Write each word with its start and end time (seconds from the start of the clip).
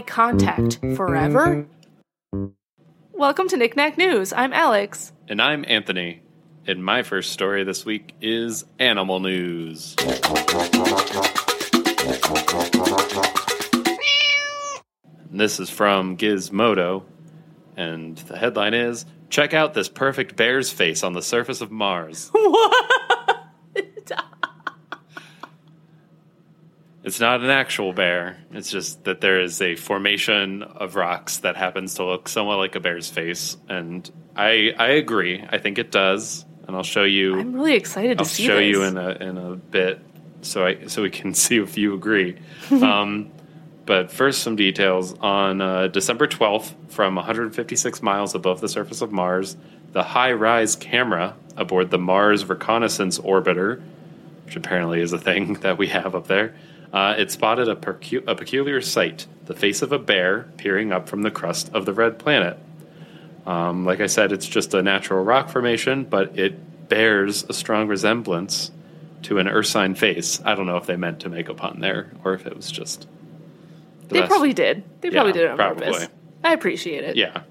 eye 0.00 0.02
contact 0.02 0.78
forever? 0.96 1.66
Welcome 3.12 3.48
to 3.48 3.56
Knickknack 3.58 3.98
News. 3.98 4.32
I'm 4.32 4.54
Alex. 4.54 5.12
And 5.28 5.42
I'm 5.42 5.62
Anthony. 5.68 6.22
And 6.66 6.82
my 6.82 7.02
first 7.02 7.32
story 7.32 7.64
this 7.64 7.84
week 7.84 8.14
is 8.22 8.64
animal 8.78 9.20
news. 9.20 9.96
This 15.30 15.60
is 15.60 15.68
from 15.68 16.16
Gizmodo, 16.16 17.02
and 17.76 18.16
the 18.16 18.38
headline 18.38 18.72
is 18.74 19.04
Check 19.30 19.54
out 19.54 19.74
this 19.74 19.88
perfect 19.88 20.34
bear's 20.34 20.72
face 20.72 21.04
on 21.04 21.12
the 21.12 21.22
surface 21.22 21.60
of 21.60 21.70
Mars. 21.70 22.32
It's 27.10 27.18
not 27.18 27.40
an 27.40 27.50
actual 27.50 27.92
bear. 27.92 28.38
It's 28.52 28.70
just 28.70 29.02
that 29.02 29.20
there 29.20 29.40
is 29.40 29.60
a 29.60 29.74
formation 29.74 30.62
of 30.62 30.94
rocks 30.94 31.38
that 31.38 31.56
happens 31.56 31.94
to 31.94 32.04
look 32.04 32.28
somewhat 32.28 32.58
like 32.58 32.76
a 32.76 32.80
bear's 32.80 33.10
face, 33.10 33.56
and 33.68 34.08
I 34.36 34.72
I 34.78 34.90
agree. 34.90 35.44
I 35.50 35.58
think 35.58 35.80
it 35.80 35.90
does, 35.90 36.44
and 36.68 36.76
I'll 36.76 36.84
show 36.84 37.02
you. 37.02 37.36
I'm 37.36 37.52
really 37.52 37.74
excited 37.74 38.18
to 38.18 38.22
I'll 38.22 38.26
see 38.26 38.44
show 38.44 38.58
this. 38.58 38.68
you 38.68 38.84
in 38.84 38.96
a 38.96 39.08
in 39.10 39.38
a 39.38 39.56
bit, 39.56 40.00
so 40.42 40.64
I 40.64 40.86
so 40.86 41.02
we 41.02 41.10
can 41.10 41.34
see 41.44 41.58
if 41.58 41.76
you 41.76 41.94
agree. 41.94 42.38
um, 42.70 43.32
but 43.86 44.12
first, 44.12 44.44
some 44.44 44.54
details 44.54 45.12
on 45.18 45.60
uh, 45.60 45.88
December 45.88 46.28
12th, 46.28 46.74
from 46.90 47.16
156 47.16 48.02
miles 48.04 48.36
above 48.36 48.60
the 48.60 48.68
surface 48.68 49.02
of 49.02 49.10
Mars, 49.10 49.56
the 49.90 50.04
HiRISE 50.04 50.78
camera 50.78 51.34
aboard 51.56 51.90
the 51.90 51.98
Mars 51.98 52.44
Reconnaissance 52.44 53.18
Orbiter, 53.18 53.82
which 54.44 54.54
apparently 54.54 55.00
is 55.00 55.12
a 55.12 55.18
thing 55.18 55.54
that 55.62 55.76
we 55.76 55.88
have 55.88 56.14
up 56.14 56.28
there, 56.28 56.54
uh, 56.92 57.14
it 57.18 57.30
spotted 57.30 57.68
a, 57.68 57.76
percu- 57.76 58.26
a 58.26 58.34
peculiar 58.34 58.80
sight: 58.80 59.26
the 59.46 59.54
face 59.54 59.82
of 59.82 59.92
a 59.92 59.98
bear 59.98 60.48
peering 60.56 60.92
up 60.92 61.08
from 61.08 61.22
the 61.22 61.30
crust 61.30 61.70
of 61.72 61.86
the 61.86 61.92
red 61.92 62.18
planet. 62.18 62.58
Um, 63.46 63.84
like 63.84 64.00
I 64.00 64.06
said, 64.06 64.32
it's 64.32 64.46
just 64.46 64.74
a 64.74 64.82
natural 64.82 65.24
rock 65.24 65.48
formation, 65.48 66.04
but 66.04 66.38
it 66.38 66.88
bears 66.88 67.44
a 67.48 67.52
strong 67.52 67.88
resemblance 67.88 68.70
to 69.22 69.38
an 69.38 69.48
ursine 69.48 69.94
face. 69.94 70.40
I 70.44 70.54
don't 70.54 70.66
know 70.66 70.76
if 70.76 70.86
they 70.86 70.96
meant 70.96 71.20
to 71.20 71.28
make 71.28 71.48
a 71.48 71.54
pun 71.54 71.80
there 71.80 72.12
or 72.24 72.34
if 72.34 72.46
it 72.46 72.54
was 72.54 72.70
just. 72.70 73.06
They 74.08 74.14
That's- 74.18 74.28
probably 74.28 74.52
did. 74.52 74.82
They 75.00 75.10
probably 75.10 75.30
Yeah, 75.32 75.34
did 75.38 75.44
it 75.44 75.50
on 75.52 75.56
probably. 75.56 75.86
purpose. 75.86 76.08
I 76.44 76.52
appreciate 76.52 77.04
it. 77.04 77.16
Yeah, 77.16 77.42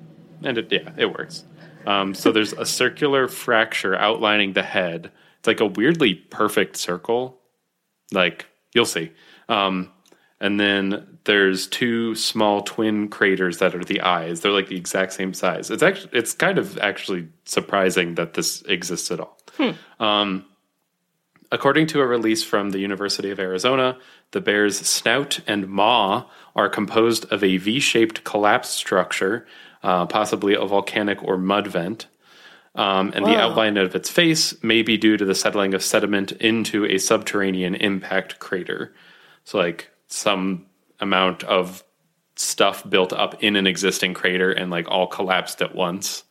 and 0.43 0.57
it, 0.57 0.71
yeah, 0.71 0.91
it 0.97 1.05
works. 1.17 1.43
Um, 1.87 2.13
so 2.13 2.31
there's 2.33 2.53
a 2.53 2.65
circular 2.65 3.27
fracture 3.27 3.95
outlining 3.95 4.53
the 4.53 4.63
head. 4.63 5.11
It's 5.39 5.47
like 5.47 5.59
a 5.61 5.65
weirdly 5.65 6.15
perfect 6.15 6.75
circle. 6.75 7.39
Like 8.11 8.45
you'll 8.73 8.85
see. 8.85 9.11
Um, 9.49 9.91
and 10.39 10.59
then 10.59 11.19
there's 11.25 11.67
two 11.67 12.15
small 12.15 12.61
twin 12.61 13.09
craters 13.09 13.57
that 13.57 13.75
are 13.75 13.83
the 13.83 14.01
eyes. 14.01 14.39
They're 14.39 14.53
like 14.53 14.69
the 14.69 14.77
exact 14.77 15.11
same 15.13 15.33
size. 15.33 15.69
It's 15.69 15.83
actually 15.83 16.17
it's 16.17 16.33
kind 16.33 16.57
of 16.57 16.77
actually 16.77 17.27
surprising 17.43 18.15
that 18.15 18.35
this 18.35 18.61
exists 18.63 19.11
at 19.11 19.19
all. 19.19 19.37
Um, 19.99 20.45
according 21.51 21.87
to 21.87 21.99
a 21.99 22.07
release 22.07 22.43
from 22.43 22.69
the 22.69 22.79
University 22.79 23.31
of 23.31 23.39
Arizona, 23.39 23.97
the 24.31 24.39
bear's 24.39 24.79
snout 24.79 25.41
and 25.45 25.67
maw 25.67 26.29
are 26.55 26.69
composed 26.69 27.25
of 27.33 27.43
a 27.43 27.57
V-shaped 27.57 28.23
collapsed 28.23 28.73
structure, 28.73 29.45
uh, 29.83 30.05
possibly 30.05 30.53
a 30.53 30.65
volcanic 30.65 31.21
or 31.23 31.37
mud 31.37 31.67
vent. 31.67 32.07
Um, 32.75 33.11
and 33.13 33.25
the 33.25 33.35
outline 33.35 33.77
of 33.77 33.95
its 33.95 34.09
face 34.09 34.63
may 34.63 34.83
be 34.83 34.95
due 34.95 35.17
to 35.17 35.25
the 35.25 35.35
settling 35.35 35.73
of 35.73 35.83
sediment 35.83 36.31
into 36.33 36.85
a 36.85 36.97
subterranean 36.97 37.75
impact 37.75 38.39
crater. 38.39 38.93
So, 39.49 39.57
like 39.57 39.89
some 40.05 40.67
amount 40.99 41.43
of 41.43 41.83
stuff 42.35 42.87
built 42.87 43.11
up 43.11 43.43
in 43.43 43.55
an 43.55 43.65
existing 43.65 44.13
crater 44.13 44.51
and 44.51 44.69
like 44.69 44.87
all 44.87 45.07
collapsed 45.07 45.63
at 45.63 45.73
once 45.73 46.23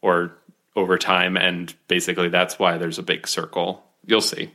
or 0.00 0.38
over 0.74 0.96
time. 0.96 1.36
And 1.36 1.74
basically, 1.86 2.30
that's 2.30 2.58
why 2.58 2.78
there's 2.78 2.98
a 2.98 3.02
big 3.02 3.28
circle. 3.28 3.84
You'll 4.06 4.22
see. 4.22 4.52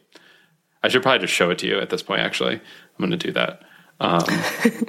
I 0.81 0.87
should 0.87 1.03
probably 1.03 1.19
just 1.19 1.33
show 1.35 1.51
it 1.51 1.59
to 1.59 1.67
you 1.67 1.77
at 1.77 1.91
this 1.91 2.01
point, 2.01 2.21
actually. 2.21 2.55
I'm 2.55 2.97
going 2.97 3.11
to 3.11 3.17
do 3.17 3.33
that. 3.33 3.61
Um, 3.99 4.25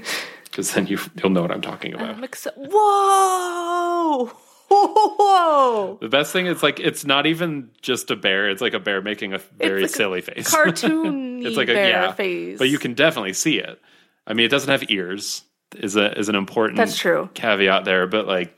Because 0.53 0.75
then 0.75 0.87
you, 0.87 0.99
you'll 1.17 1.31
know 1.31 1.41
what 1.41 1.51
I'm 1.51 1.63
talking 1.63 1.95
about. 1.95 2.11
I'm 2.11 2.23
exci- 2.23 2.53
Whoa! 2.55 4.31
Whoa! 4.73 5.99
The 6.01 6.09
best 6.09 6.33
thing 6.33 6.47
is 6.47 6.63
like 6.63 6.81
it's 6.81 7.05
not 7.05 7.27
even 7.27 7.71
just 7.81 8.11
a 8.11 8.17
bear. 8.17 8.49
It's 8.51 8.63
like 8.63 8.75
a 8.75 8.81
bear 8.81 9.03
making 9.03 9.33
a 9.35 9.39
very 9.39 9.83
like 9.83 9.91
a 9.91 9.93
silly 9.95 10.21
face. 10.21 10.51
Cartoon 10.51 11.43
it's 11.47 11.57
like 11.57 11.69
a 11.69 11.75
bear 11.75 11.89
yeah, 11.89 12.13
face. 12.13 12.59
but 12.59 12.69
you 12.69 12.79
can 12.79 12.95
definitely 12.95 13.33
see 13.33 13.59
it. 13.59 13.81
I 14.27 14.35
mean, 14.35 14.47
it 14.47 14.51
doesn't 14.51 14.71
have 14.71 14.91
ears. 14.91 15.45
Is 15.77 15.97
a 15.97 16.17
is 16.19 16.29
an 16.29 16.35
important 16.35 16.77
That's 16.77 16.97
true. 16.99 17.31
caveat 17.35 17.85
there. 17.85 18.07
But 18.07 18.27
like, 18.27 18.55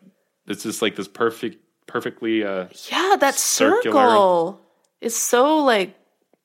it's 0.47 0.65
just 0.65 0.83
like 0.83 0.97
this 0.97 1.07
perfect, 1.09 1.59
perfectly. 1.87 2.45
uh 2.45 2.67
Yeah, 2.91 3.17
that 3.21 3.35
circular- 3.37 4.01
circle 4.03 4.61
is 5.01 5.17
so 5.17 5.59
like 5.59 5.95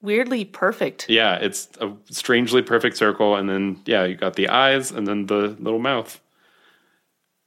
weirdly 0.02 0.46
perfect. 0.46 1.10
Yeah, 1.10 1.36
it's 1.36 1.70
a 1.82 1.92
strangely 2.12 2.62
perfect 2.62 2.98
circle, 2.98 3.36
and 3.36 3.50
then 3.50 3.82
yeah, 3.86 4.06
you 4.06 4.16
got 4.16 4.36
the 4.36 4.50
eyes, 4.50 4.92
and 4.92 5.08
then 5.08 5.26
the 5.26 5.56
little 5.60 5.80
mouth. 5.80 6.22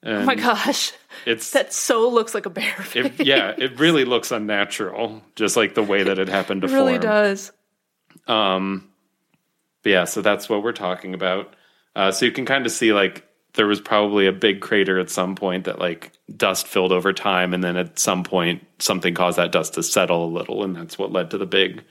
And 0.03 0.23
Oh 0.23 0.25
my 0.25 0.35
gosh. 0.35 0.93
It's 1.27 1.51
That 1.53 1.73
so 1.73 2.09
looks 2.09 2.35
like 2.35 2.47
a 2.47 2.51
bear 2.51 2.73
face. 2.79 3.07
it, 3.21 3.27
yeah, 3.27 3.55
it 3.57 3.79
really 3.79 4.05
looks 4.05 4.31
unnatural, 4.33 5.23
just 5.37 5.57
like 5.57 5.75
the 5.75 5.83
way 5.83 6.03
that 6.03 6.19
it 6.19 6.29
happened 6.29 6.63
to 6.63 6.69
It 6.71 6.73
really 6.73 6.93
form. 6.95 7.03
does. 7.03 7.53
Um, 8.27 8.89
yeah, 9.85 10.05
so 10.05 10.23
that's 10.23 10.49
what 10.49 10.63
we're 10.63 10.73
talking 10.73 11.15
about. 11.15 11.55
Uh, 11.95 12.11
so 12.11 12.25
you 12.27 12.33
can 12.33 12.47
kind 12.47 12.67
of 12.67 12.73
see 12.73 12.93
like 12.93 13.27
there 13.55 13.67
was 13.67 13.81
probably 13.81 14.27
a 14.27 14.33
big 14.33 14.61
crater 14.61 14.99
at 14.99 15.11
some 15.11 15.35
point 15.35 15.65
that 15.65 15.79
like 15.79 16.13
dust 16.37 16.67
filled 16.67 16.91
over 16.93 17.13
time, 17.13 17.53
and 17.55 17.63
then 17.63 17.77
at 17.77 17.99
some 17.99 18.25
point 18.25 18.65
something 18.79 19.13
caused 19.15 19.39
that 19.39 19.53
dust 19.53 19.75
to 19.75 19.83
settle 19.83 20.25
a 20.25 20.31
little, 20.33 20.65
and 20.65 20.75
that's 20.75 20.99
what 20.99 21.13
led 21.13 21.31
to 21.31 21.39
the 21.39 21.47
big 21.47 21.85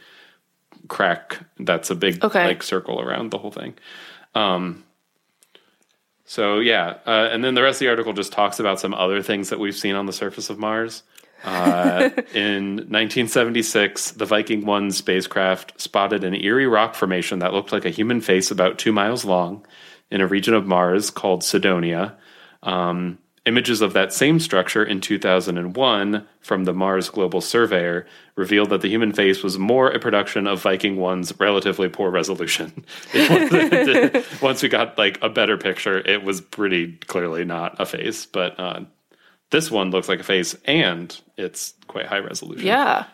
crack. 0.87 1.37
That's 1.59 1.89
a 1.89 1.95
big 1.95 2.23
Okay. 2.23 2.45
like 2.47 2.63
circle 2.63 2.99
around 2.99 3.31
the 3.31 3.37
whole 3.37 3.51
thing. 3.51 3.75
Um, 4.35 4.83
so 6.31 6.59
yeah, 6.59 6.95
uh, 7.05 7.27
and 7.29 7.43
then 7.43 7.55
the 7.55 7.61
rest 7.61 7.75
of 7.75 7.79
the 7.79 7.89
article 7.89 8.13
just 8.13 8.31
talks 8.31 8.61
about 8.61 8.79
some 8.79 8.93
other 8.93 9.21
things 9.21 9.49
that 9.49 9.59
we've 9.59 9.75
seen 9.75 9.95
on 9.95 10.05
the 10.05 10.13
surface 10.13 10.49
of 10.49 10.57
Mars. 10.57 11.03
Uh, 11.43 12.09
in 12.33 12.77
1976, 12.87 14.11
the 14.11 14.23
Viking 14.23 14.65
1 14.65 14.91
spacecraft 14.91 15.81
spotted 15.81 16.23
an 16.23 16.33
eerie 16.33 16.67
rock 16.67 16.95
formation 16.95 17.39
that 17.39 17.51
looked 17.51 17.73
like 17.73 17.83
a 17.83 17.89
human 17.89 18.21
face 18.21 18.49
about 18.49 18.79
two 18.79 18.93
miles 18.93 19.25
long 19.25 19.67
in 20.09 20.21
a 20.21 20.25
region 20.25 20.53
of 20.53 20.65
Mars 20.65 21.09
called 21.09 21.43
Cydonia. 21.43 22.15
Um, 22.63 23.17
images 23.45 23.81
of 23.81 23.93
that 23.93 24.13
same 24.13 24.39
structure 24.39 24.83
in 24.83 25.01
2001 25.01 26.27
from 26.41 26.63
the 26.65 26.73
Mars 26.73 27.09
Global 27.09 27.41
Surveyor 27.41 28.05
revealed 28.35 28.69
that 28.69 28.81
the 28.81 28.89
human 28.89 29.13
face 29.13 29.41
was 29.41 29.57
more 29.57 29.89
a 29.89 29.99
production 29.99 30.45
of 30.45 30.61
Viking 30.61 30.97
1's 30.97 31.39
relatively 31.39 31.89
poor 31.89 32.11
resolution. 32.11 32.85
Once 34.41 34.61
we 34.61 34.69
got 34.69 34.97
like 34.97 35.17
a 35.23 35.29
better 35.29 35.57
picture, 35.57 35.97
it 35.99 36.23
was 36.23 36.39
pretty 36.39 36.93
clearly 37.07 37.43
not 37.43 37.79
a 37.79 37.85
face, 37.85 38.27
but 38.27 38.59
uh, 38.59 38.81
this 39.49 39.71
one 39.71 39.89
looks 39.89 40.07
like 40.07 40.19
a 40.19 40.23
face 40.23 40.55
and 40.65 41.19
it's 41.35 41.73
quite 41.87 42.05
high 42.05 42.19
resolution. 42.19 42.67
Yeah. 42.67 43.05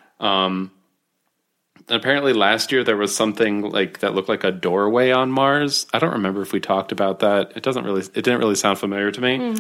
Apparently 1.90 2.34
last 2.34 2.74
year 2.74 2.84
there 2.84 2.98
was 2.98 3.16
something 3.16 3.62
like 3.62 4.00
that 4.00 4.14
looked 4.14 4.28
like 4.28 4.44
a 4.44 4.52
doorway 4.52 5.12
on 5.12 5.32
Mars. 5.32 5.88
I 5.94 6.00
don't 6.00 6.14
remember 6.14 6.42
if 6.42 6.52
we 6.52 6.60
talked 6.60 6.92
about 6.92 7.20
that. 7.20 7.54
It 7.56 7.64
doesn't 7.64 7.86
really 7.86 8.02
it 8.02 8.14
didn't 8.26 8.40
really 8.40 8.56
sound 8.56 8.78
familiar 8.78 9.10
to 9.10 9.22
me. 9.22 9.56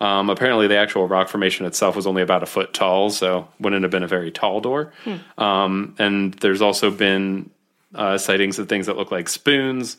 Um, 0.00 0.30
apparently 0.30 0.66
the 0.66 0.76
actual 0.76 1.06
rock 1.06 1.28
formation 1.28 1.66
itself 1.66 1.94
was 1.94 2.06
only 2.06 2.22
about 2.22 2.42
a 2.42 2.46
foot 2.46 2.72
tall, 2.72 3.10
so 3.10 3.48
wouldn't 3.60 3.82
have 3.82 3.90
been 3.90 4.02
a 4.02 4.08
very 4.08 4.30
tall 4.30 4.60
door. 4.60 4.92
Um, 5.36 5.94
and 5.98 6.32
there's 6.34 6.62
also 6.62 6.90
been 6.90 7.50
uh, 7.94 8.16
sightings 8.16 8.58
of 8.58 8.68
things 8.68 8.86
that 8.86 8.96
look 8.96 9.10
like 9.10 9.28
spoons, 9.28 9.98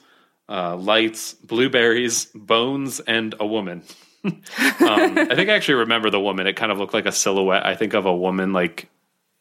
uh, 0.50 0.75
lights, 0.75 1.33
blueberries, 1.36 2.25
bones, 2.33 3.00
and 3.01 3.36
a 3.39 3.45
woman. 3.45 3.83
um, 4.24 4.42
I 4.80 5.36
think 5.36 5.50
I 5.50 5.53
actually 5.53 5.75
remember 5.75 6.09
the 6.09 6.19
woman. 6.19 6.47
It 6.47 6.56
kind 6.56 6.71
of 6.71 6.77
looked 6.77 6.94
like 6.94 7.06
a 7.06 7.12
silhouette. 7.12 7.65
I 7.65 7.75
think 7.75 7.94
of 7.94 8.06
a 8.06 8.15
woman 8.15 8.54
like 8.54 8.89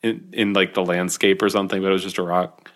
in, 0.02 0.30
in 0.32 0.52
like 0.52 0.74
the 0.74 0.84
landscape 0.84 1.42
or 1.42 1.48
something, 1.48 1.80
but 1.80 1.88
it 1.88 1.92
was 1.92 2.02
just 2.02 2.18
a 2.18 2.22
rock. 2.22 2.70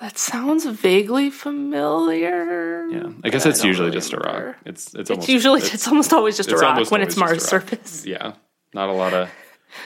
That 0.00 0.16
sounds 0.16 0.64
vaguely 0.64 1.28
familiar. 1.30 2.86
Yeah, 2.88 3.10
I 3.22 3.28
guess 3.28 3.44
it's 3.44 3.58
don't 3.60 3.68
usually 3.68 3.88
really 3.88 3.98
just 3.98 4.12
a 4.14 4.16
rock. 4.16 4.56
It's 4.64 4.86
it's, 4.86 4.94
It's 4.94 5.10
almost, 5.10 5.28
usually 5.28 5.60
it's, 5.60 5.86
almost 5.86 6.12
always 6.14 6.36
just 6.38 6.50
a 6.50 6.56
rock 6.56 6.90
when 6.90 7.02
it's 7.02 7.16
Mars 7.18 7.38
just 7.38 7.52
a 7.52 7.56
rock. 7.56 7.68
surface. 7.68 8.06
Yeah, 8.06 8.32
not 8.72 8.88
a 8.88 8.92
lot 8.92 9.12
of 9.12 9.28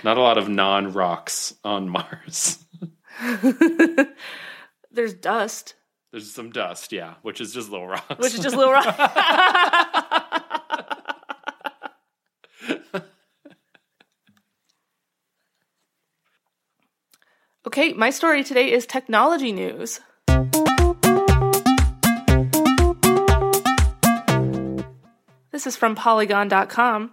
not 0.04 0.16
a 0.16 0.20
lot 0.20 0.38
of 0.38 0.48
non 0.48 0.92
rocks 0.92 1.54
on 1.64 1.88
Mars. 1.88 2.64
There's 4.92 5.14
dust, 5.14 5.74
There's 6.12 6.30
some 6.30 6.50
dust, 6.50 6.92
yeah, 6.92 7.14
which 7.22 7.40
is 7.40 7.52
just 7.52 7.70
little 7.70 7.88
rocks. 7.88 8.16
which 8.18 8.34
is 8.34 8.40
just 8.40 8.54
little 8.56 8.72
rock. 8.80 8.96
Okay, 17.74 17.92
my 17.92 18.10
story 18.10 18.44
today 18.44 18.70
is 18.70 18.86
technology 18.86 19.50
news. 19.50 19.98
This 25.50 25.66
is 25.66 25.74
from 25.76 25.96
polygon.com. 25.96 27.10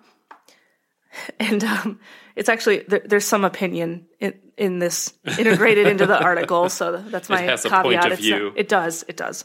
And 1.40 1.64
um, 1.64 2.00
it's 2.36 2.48
actually, 2.48 2.84
there, 2.88 3.02
there's 3.04 3.26
some 3.26 3.44
opinion 3.44 4.06
in, 4.20 4.36
in 4.56 4.78
this 4.78 5.12
integrated 5.40 5.88
into 5.88 6.06
the 6.06 6.22
article. 6.22 6.70
So 6.70 6.98
that's 7.08 7.28
my 7.28 7.42
has 7.42 7.66
a 7.66 7.70
caveat. 7.70 7.84
point 7.84 8.14
of 8.14 8.20
view. 8.20 8.50
not- 8.50 8.58
it 8.60 8.70
does. 8.70 9.04
It 9.08 9.18
does. 9.18 9.44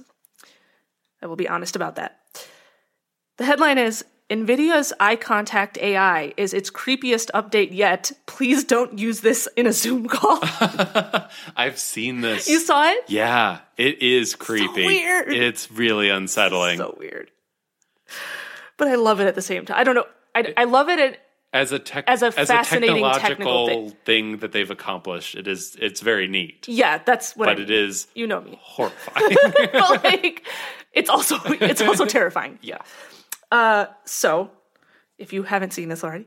I 1.23 1.27
will 1.27 1.37
be 1.37 1.49
honest 1.49 1.77
about 1.77 1.97
that. 1.97 2.21
The 3.39 3.47
headline 3.47 3.79
is 3.79 4.05
NVIDIA's 4.29 4.93
eye 4.99 5.15
contact 5.15 5.79
AI 5.79 6.33
is 6.37 6.53
its 6.53 6.69
creepiest 6.69 7.31
update 7.33 7.69
yet. 7.71 8.11
Please 8.27 8.65
don't 8.65 8.99
use 8.99 9.21
this 9.21 9.49
in 9.57 9.67
a 9.69 9.73
Zoom 9.73 10.09
call. 10.09 10.41
I've 11.57 11.79
seen 11.79 12.23
this. 12.23 12.49
you 12.49 12.59
saw 12.59 12.89
it? 12.91 13.05
yeah, 13.07 13.61
it 13.77 14.03
is 14.03 14.35
creepy. 14.35 14.85
weird. 14.85 15.33
It's 15.33 15.71
really 15.71 16.11
unsettling. 16.11 16.79
So 16.79 16.97
weird. 16.99 17.31
But 18.77 18.89
I 18.89 18.97
love 18.97 19.21
it 19.21 19.29
at 19.29 19.37
the 19.37 19.43
same 19.43 19.65
time. 19.65 19.79
I 19.79 19.85
don't 19.85 19.95
know. 19.95 20.07
I, 20.35 20.53
I 20.57 20.65
love 20.65 20.89
it 20.89 20.99
at 20.99 21.19
as 21.53 21.71
a 21.73 21.79
tech, 21.79 22.05
As 22.09 22.21
a 22.23 22.33
fascinating 22.33 22.97
technical 23.05 23.21
technological 23.21 23.89
thing. 23.91 23.97
thing. 24.05 24.37
that 24.39 24.51
they've 24.53 24.71
accomplished, 24.71 25.37
it 25.37 25.47
is 25.47 25.77
it's 25.81 26.01
very 26.01 26.27
neat. 26.27 26.67
yeah, 26.69 26.99
that's 26.99 27.37
what 27.37 27.47
But 27.47 27.57
I 27.59 27.61
mean. 27.61 27.71
is 27.71 28.09
You 28.15 28.27
know 28.27 28.41
me. 28.41 28.59
horrifying. 28.61 29.37
but 29.73 30.05
like 30.05 30.45
it's 30.93 31.09
also 31.09 31.37
it's 31.45 31.81
also 31.81 32.05
terrifying. 32.17 32.59
yeah. 32.61 32.79
Uh 33.51 33.87
so 34.05 34.51
if 35.19 35.33
you 35.33 35.45
haven't 35.45 35.73
seen 35.73 35.89
this 35.89 36.05
already, 36.05 36.27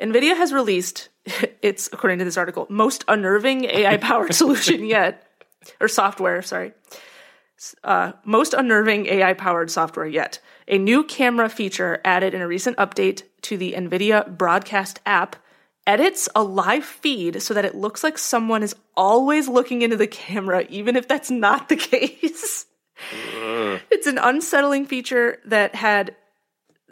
Nvidia 0.00 0.36
has 0.36 0.52
released 0.52 1.08
its 1.62 1.88
according 1.92 2.18
to 2.18 2.24
this 2.24 2.36
article, 2.36 2.66
most 2.68 3.04
unnerving 3.08 3.64
AI 3.70 3.96
powered 3.96 4.34
solution 4.34 4.84
yet 4.84 5.26
or 5.80 5.88
software, 5.88 6.42
sorry. 6.42 6.72
Uh, 7.84 8.12
most 8.24 8.54
unnerving 8.54 9.06
AI 9.06 9.34
powered 9.34 9.70
software 9.70 10.06
yet. 10.06 10.40
A 10.66 10.78
new 10.78 11.04
camera 11.04 11.48
feature 11.50 12.00
added 12.04 12.32
in 12.32 12.40
a 12.40 12.48
recent 12.48 12.78
update 12.78 13.24
to 13.42 13.58
the 13.58 13.74
NVIDIA 13.74 14.38
broadcast 14.38 14.98
app 15.04 15.36
edits 15.86 16.28
a 16.34 16.42
live 16.42 16.84
feed 16.84 17.42
so 17.42 17.52
that 17.52 17.64
it 17.64 17.74
looks 17.74 18.02
like 18.02 18.16
someone 18.16 18.62
is 18.62 18.74
always 18.96 19.48
looking 19.48 19.82
into 19.82 19.96
the 19.96 20.06
camera, 20.06 20.64
even 20.70 20.96
if 20.96 21.06
that's 21.06 21.30
not 21.30 21.68
the 21.68 21.76
case. 21.92 22.64
It's 23.90 24.06
an 24.06 24.18
unsettling 24.18 24.86
feature 24.86 25.38
that 25.44 25.74
had 25.74 26.14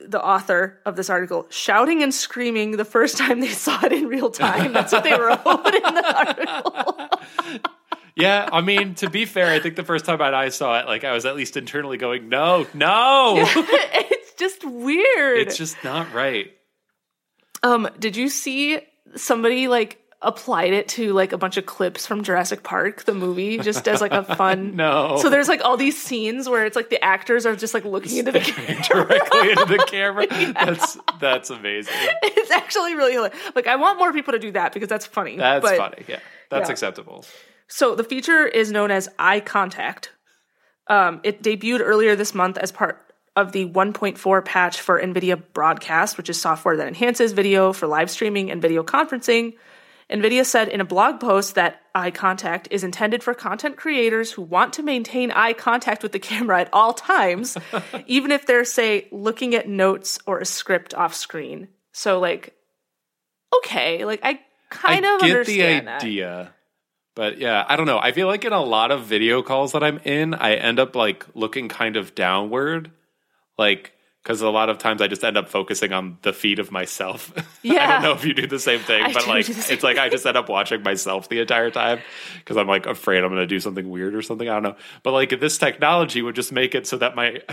the 0.07 0.23
author 0.23 0.79
of 0.85 0.97
this 0.97 1.11
article 1.11 1.47
shouting 1.51 2.03
and 2.03 2.15
screaming 2.15 2.73
the 2.73 2.85
first 2.85 3.17
time 3.19 3.41
they 3.41 3.49
saw 3.49 3.85
it 3.85 3.93
in 3.93 4.07
real 4.07 4.31
time. 4.31 4.73
That's 4.73 4.93
what 4.93 5.05
they 5.05 5.13
wrote 5.13 5.39
in 5.75 5.95
the 5.95 6.15
article. 6.17 7.71
Yeah, 8.19 8.49
I 8.51 8.63
mean, 8.63 8.97
to 8.97 9.09
be 9.09 9.27
fair, 9.27 9.47
I 9.47 9.61
think 9.61 9.77
the 9.77 9.85
first 9.85 10.05
time 10.05 10.21
I 10.21 10.49
saw 10.49 10.81
it, 10.81 10.87
like 10.87 11.05
I 11.05 11.13
was 11.13 11.25
at 11.25 11.37
least 11.37 11.57
internally 11.57 11.99
going, 11.99 12.29
"No, 12.29 12.67
no, 12.75 13.35
it's 13.47 14.33
just 14.33 14.65
weird. 14.65 15.39
it's 15.39 15.57
just 15.57 15.77
not 15.85 16.13
right." 16.13 16.51
um, 17.63 17.89
did 17.99 18.17
you 18.17 18.29
see 18.29 18.81
somebody 19.15 19.69
like 19.69 20.01
applied 20.21 20.73
it 20.73 20.89
to 20.89 21.13
like 21.13 21.33
a 21.33 21.39
bunch 21.39 21.57
of 21.57 21.67
clips 21.67 22.05
from 22.07 22.25
Jurassic 22.25 22.65
Park, 22.65 23.05
the 23.05 23.15
movie, 23.15 23.59
just 23.59 23.87
as 23.87 24.01
like 24.01 24.13
a 24.13 24.23
fun 24.37 24.75
No. 24.75 25.19
So 25.23 25.31
there's 25.31 25.49
like 25.49 25.65
all 25.65 25.77
these 25.77 26.01
scenes 26.01 26.49
where 26.49 26.67
it's 26.67 26.75
like 26.75 26.91
the 26.91 27.03
actors 27.05 27.47
are 27.47 27.55
just 27.55 27.73
like 27.73 27.85
looking 27.85 28.17
into 28.17 28.33
the 28.33 28.41
camera. 28.41 28.83
Directly 28.83 29.51
into 29.51 29.65
the 29.67 29.87
camera. 29.89 30.27
That's 30.55 30.99
that's 31.21 31.51
amazing. 31.51 31.95
It's 32.23 32.51
actually 32.51 32.95
really 32.95 33.13
hilarious. 33.13 33.39
Like 33.55 33.67
I 33.67 33.77
want 33.77 33.99
more 33.99 34.13
people 34.13 34.33
to 34.33 34.39
do 34.39 34.51
that 34.53 34.73
because 34.73 34.89
that's 34.89 35.07
funny. 35.07 35.37
That's 35.37 35.63
but- 35.63 35.77
funny. 35.77 36.05
Yeah, 36.09 36.19
that's 36.51 36.69
yeah. 36.69 36.73
acceptable. 36.73 37.25
So 37.69 37.95
the 37.95 38.05
feature 38.05 38.47
is 38.47 38.73
known 38.73 38.91
as 38.91 39.09
eye 39.19 39.41
contact. 39.41 40.11
Um, 40.89 41.21
it 41.23 41.43
debuted 41.43 41.81
earlier 41.83 42.17
this 42.17 42.35
month 42.35 42.57
as 42.57 42.73
part 42.73 43.05
of 43.37 43.53
the 43.53 43.67
1.4 43.67 44.45
patch 44.45 44.81
for 44.81 45.01
NVIDIA 45.01 45.41
Broadcast, 45.53 46.17
which 46.17 46.29
is 46.31 46.41
software 46.41 46.77
that 46.77 46.89
enhances 46.89 47.33
video 47.33 47.73
for 47.73 47.87
live 47.87 48.11
streaming 48.11 48.51
and 48.51 48.61
video 48.61 48.83
conferencing. 48.83 49.55
NVIDIA 50.11 50.45
said 50.45 50.69
in 50.69 50.81
a 50.81 50.87
blog 50.87 51.21
post 51.21 51.55
that 51.55 51.83
eye 51.95 52.11
contact 52.11 52.69
is 52.71 52.83
intended 52.83 53.23
for 53.23 53.35
content 53.35 53.77
creators 53.77 54.33
who 54.33 54.43
want 54.43 54.73
to 54.75 54.83
maintain 54.83 55.31
eye 55.31 55.53
contact 55.53 56.03
with 56.03 56.13
the 56.13 56.19
camera 56.19 56.61
at 56.63 56.71
all 56.73 56.95
times, 56.95 57.59
even 58.07 58.33
if 58.33 58.47
they're, 58.47 58.65
say, 58.65 59.07
looking 59.11 59.55
at 59.55 59.69
notes 59.69 60.19
or 60.27 60.39
a 60.39 60.47
script 60.47 60.95
off 60.95 61.15
screen. 61.15 61.69
So, 61.93 62.21
like, 62.21 62.55
okay, 63.59 64.05
like, 64.07 64.21
I 64.23 64.41
kind 64.71 65.05
I 65.05 65.15
of 65.15 65.21
get 65.21 65.27
the 65.27 65.33
understand 65.33 65.89
that. 65.89 66.03
idea. 66.03 66.55
But 67.15 67.39
yeah, 67.39 67.65
I 67.69 67.77
don't 67.77 67.87
know. 67.87 67.99
I 67.99 68.13
feel 68.13 68.29
like 68.29 68.45
in 68.45 68.53
a 68.53 68.63
lot 68.63 68.93
of 68.93 69.05
video 69.05 69.43
calls 69.43 69.73
that 69.73 69.83
I'm 69.83 69.99
in, 70.05 70.35
I 70.35 70.55
end 70.55 70.79
up 70.79 70.95
like 70.95 71.27
looking 71.35 71.69
kind 71.69 71.97
of 71.97 72.15
downward. 72.15 72.93
Like, 73.59 73.93
because 74.29 74.43
a 74.43 74.51
lot 74.51 74.69
of 74.69 74.77
times 74.77 75.01
I 75.01 75.07
just 75.09 75.25
end 75.25 75.39
up 75.39 75.49
focusing 75.49 75.91
on 75.95 76.19
the 76.21 76.35
feed 76.35 76.59
of 76.59 76.71
myself. 76.71 77.33
Yeah. 77.63 77.83
I 77.89 77.93
don't 77.93 78.03
know 78.03 78.13
if 78.13 78.27
you 78.27 78.35
do 78.35 78.47
the 78.47 78.59
same 78.59 78.79
thing, 78.81 79.03
I 79.03 79.11
but 79.15 79.27
like, 79.27 79.47
do 79.47 79.55
the 79.55 79.63
same 79.63 79.73
it's 79.75 79.83
like 79.83 79.97
I 79.97 80.11
just 80.11 80.27
end 80.27 80.37
up 80.37 80.51
watching 80.51 80.83
myself 80.83 81.31
the 81.31 81.41
entire 81.41 81.71
time 81.71 82.01
because 82.37 82.59
I'm 82.59 82.67
like 82.67 82.85
afraid 82.85 83.25
I'm 83.25 83.31
going 83.31 83.41
to 83.41 83.47
do 83.47 83.59
something 83.59 83.89
weird 83.89 84.15
or 84.15 84.21
something. 84.21 84.47
I 84.47 84.53
don't 84.53 84.65
know. 84.65 84.77
But 85.03 85.13
like, 85.13 85.41
this 85.41 85.57
technology 85.57 86.21
would 86.21 86.35
just 86.35 86.53
make 86.53 86.75
it 86.75 86.87
so 86.87 86.99
that 86.99 87.17
my. 87.17 87.41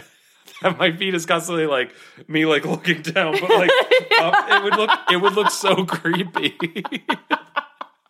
That 0.61 0.77
my 0.77 0.95
feed 0.95 1.13
is 1.15 1.25
constantly 1.25 1.65
like 1.65 1.91
me, 2.29 2.45
like 2.45 2.65
looking 2.65 3.01
down, 3.01 3.33
but 3.41 3.49
like 3.49 3.69
up, 4.21 4.45
it 4.49 4.63
would 4.63 4.75
look, 4.77 4.89
it 5.11 5.17
would 5.17 5.33
look 5.33 5.49
so 5.49 5.83
creepy. 5.85 6.55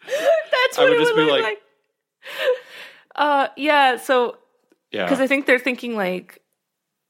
That's 0.07 0.77
I 0.77 0.81
what 0.83 0.89
would 0.89 0.91
it 0.91 0.99
just 0.99 1.15
would 1.15 1.25
be 1.25 1.31
look 1.31 1.41
like- 1.41 1.43
like. 1.43 1.61
Uh, 3.15 3.47
yeah. 3.57 3.95
So 3.97 4.37
yeah, 4.91 5.05
because 5.05 5.21
I 5.21 5.27
think 5.27 5.47
they're 5.47 5.57
thinking 5.57 5.95
like, 5.95 6.39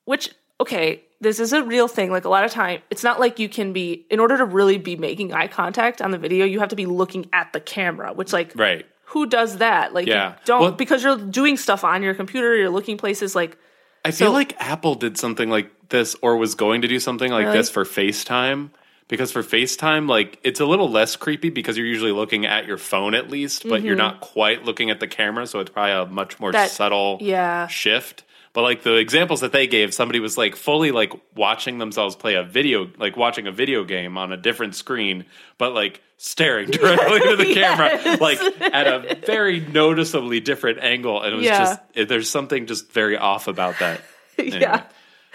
which 0.06 0.30
okay, 0.60 1.02
this 1.22 1.40
is 1.40 1.54
a 1.54 1.64
real 1.64 1.88
thing. 1.88 2.12
Like 2.12 2.26
a 2.26 2.30
lot 2.30 2.46
of 2.46 2.52
time, 2.52 2.82
it's 2.90 3.04
not 3.04 3.20
like 3.20 3.40
you 3.40 3.50
can 3.50 3.74
be 3.74 4.06
in 4.10 4.20
order 4.20 4.38
to 4.38 4.46
really 4.46 4.78
be 4.78 4.96
making 4.96 5.34
eye 5.34 5.48
contact 5.48 6.02
on 6.02 6.12
the 6.12 6.18
video, 6.18 6.46
you 6.46 6.60
have 6.60 6.70
to 6.70 6.76
be 6.76 6.86
looking 6.86 7.28
at 7.34 7.52
the 7.54 7.60
camera. 7.60 8.14
Which 8.14 8.32
like, 8.34 8.52
right. 8.56 8.86
who 9.06 9.26
does 9.26 9.58
that? 9.58 9.94
Like, 9.94 10.08
Yeah. 10.08 10.36
don't 10.46 10.62
Well- 10.62 10.72
because 10.72 11.04
you're 11.04 11.18
doing 11.18 11.58
stuff 11.58 11.84
on 11.84 12.04
your 12.04 12.14
computer, 12.14 12.56
you're 12.56 12.70
looking 12.70 12.98
places. 12.98 13.36
Like, 13.36 13.58
I 14.04 14.12
feel 14.12 14.32
like 14.32 14.56
Apple 14.60 14.96
did 14.96 15.18
something 15.18 15.50
like 15.50 15.72
this 15.90 16.16
or 16.22 16.38
was 16.38 16.54
going 16.56 16.82
to 16.84 16.88
do 16.88 17.00
something 17.00 17.32
like 17.32 17.46
Really? 17.46 17.58
this 17.58 17.70
for 17.70 17.84
FaceTime. 17.86 18.70
Because 19.08 19.32
for 19.32 19.44
FaceTime, 19.44 20.10
like 20.10 20.40
it's 20.44 20.60
a 20.60 20.66
little 20.66 20.90
less 20.90 21.16
creepy 21.16 21.50
because 21.52 21.78
you're 21.78 21.86
usually 21.86 22.12
looking 22.12 22.46
at 22.48 22.66
your 22.66 22.78
phone 22.80 23.14
at 23.14 23.30
least, 23.30 23.68
but 23.70 23.84
you're 23.84 23.96
not 23.96 24.20
quite 24.20 24.64
looking 24.64 24.90
at 24.90 25.00
the 25.00 25.08
camera, 25.08 25.46
so 25.46 25.60
it's 25.60 25.70
probably 25.70 25.92
a 25.92 26.06
much 26.08 26.40
more 26.40 26.50
Mm-hmm. 26.50 26.58
That- 26.58 26.72
subtle 26.72 27.18
yeah, 27.22 27.68
shift. 27.68 28.24
But 28.56 28.62
like 28.64 28.82
the 28.84 28.96
examples 28.96 29.42
that 29.42 29.52
they 29.52 29.68
gave, 29.68 29.94
somebody 29.94 30.20
was 30.20 30.38
like 30.38 30.56
fully 30.56 30.92
like 30.92 31.12
watching 31.36 31.78
themselves 31.78 32.16
play 32.16 32.36
a 32.36 32.44
video, 32.44 32.90
like 32.98 33.16
watching 33.18 33.46
a 33.46 33.52
video 33.52 33.84
game 33.84 34.18
on 34.18 34.32
a 34.32 34.38
different 34.38 34.74
screen, 34.76 35.26
but 35.60 35.74
like 35.74 36.02
staring 36.18 36.70
directly 36.72 37.18
into 37.18 37.36
the 37.36 37.54
camera, 37.54 38.18
like 38.22 38.42
at 38.74 38.88
a 38.88 39.16
very 39.26 39.60
noticeably 39.60 40.40
different 40.40 40.80
angle. 40.80 41.22
And 41.22 41.34
it 41.34 41.36
was 41.36 41.46
Yeah. 41.46 41.58
just, 41.60 41.80
it, 41.94 42.08
there's 42.10 42.30
something 42.30 42.66
just 42.66 42.92
very 42.94 43.18
off 43.18 43.48
about 43.48 43.78
that. 43.80 44.02
Anyway. 44.40 44.60
yeah. 44.62 44.84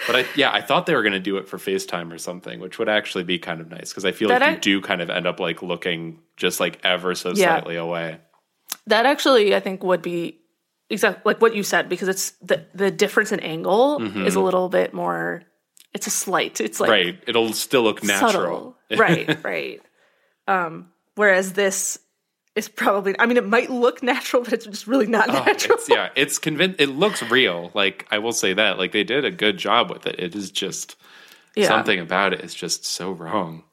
But 0.06 0.16
I, 0.16 0.24
yeah, 0.34 0.50
I 0.50 0.62
thought 0.62 0.86
they 0.86 0.94
were 0.94 1.02
going 1.02 1.12
to 1.12 1.20
do 1.20 1.36
it 1.36 1.46
for 1.48 1.58
FaceTime 1.58 2.10
or 2.12 2.16
something, 2.18 2.58
which 2.60 2.78
would 2.78 2.88
actually 2.88 3.24
be 3.24 3.38
kind 3.38 3.60
of 3.60 3.70
nice 3.70 3.90
because 3.90 4.06
I 4.06 4.12
feel 4.12 4.28
That 4.28 4.40
like 4.40 4.48
I- 4.50 4.52
you 4.54 4.58
do 4.60 4.80
kind 4.80 5.02
of 5.02 5.10
end 5.10 5.26
up 5.26 5.40
like 5.40 5.62
looking 5.62 6.20
just 6.38 6.58
like 6.58 6.80
ever 6.84 7.14
so 7.14 7.32
Yeah. 7.34 7.54
slightly 7.56 7.76
away. 7.76 8.18
That 8.86 9.04
actually, 9.06 9.54
I 9.54 9.60
think, 9.60 9.82
would 9.84 10.00
be 10.02 10.38
exactly 10.90 11.22
like 11.24 11.40
what 11.40 11.54
you 11.54 11.62
said 11.62 11.88
because 11.88 12.08
it's 12.08 12.30
the 12.42 12.66
the 12.74 12.90
difference 12.90 13.32
in 13.32 13.40
angle 13.40 14.02
is 14.26 14.34
a 14.34 14.40
little 14.40 14.68
bit 14.68 14.92
more. 14.92 15.42
It's 15.92 16.06
a 16.06 16.10
slight. 16.10 16.60
It's 16.60 16.78
like 16.80 16.90
Mm-hmm. 16.90 17.06
right. 17.08 17.24
It'll 17.26 17.52
still 17.52 17.82
look 17.82 18.04
natural. 18.04 18.76
right, 18.96 19.42
right. 19.44 19.80
Um, 20.46 20.90
whereas 21.16 21.52
this 21.54 21.98
is 22.56 22.68
probably, 22.68 23.14
I 23.18 23.26
mean, 23.26 23.36
it 23.36 23.46
might 23.46 23.70
look 23.70 24.02
natural, 24.02 24.42
but 24.42 24.52
it's 24.52 24.66
just 24.66 24.86
really 24.86 25.06
not 25.06 25.28
Oh, 25.28 25.32
natural. 25.44 25.78
it's, 25.78 25.88
yeah, 25.88 26.10
it's 26.16 26.38
convinced. 26.38 26.80
It 26.80 26.88
looks 26.90 27.22
real. 27.24 27.70
Like 27.74 28.06
I 28.10 28.18
will 28.18 28.32
say 28.32 28.52
that. 28.52 28.78
Like 28.78 28.92
they 28.92 29.04
did 29.04 29.24
a 29.24 29.30
good 29.30 29.56
job 29.58 29.90
with 29.90 30.06
it. 30.06 30.18
It 30.18 30.34
is 30.36 30.50
just 30.50 30.96
yeah. 31.56 31.66
something 31.68 31.98
about 31.98 32.32
it 32.34 32.40
is 32.40 32.54
just 32.54 32.84
so 32.84 33.10
wrong. 33.12 33.64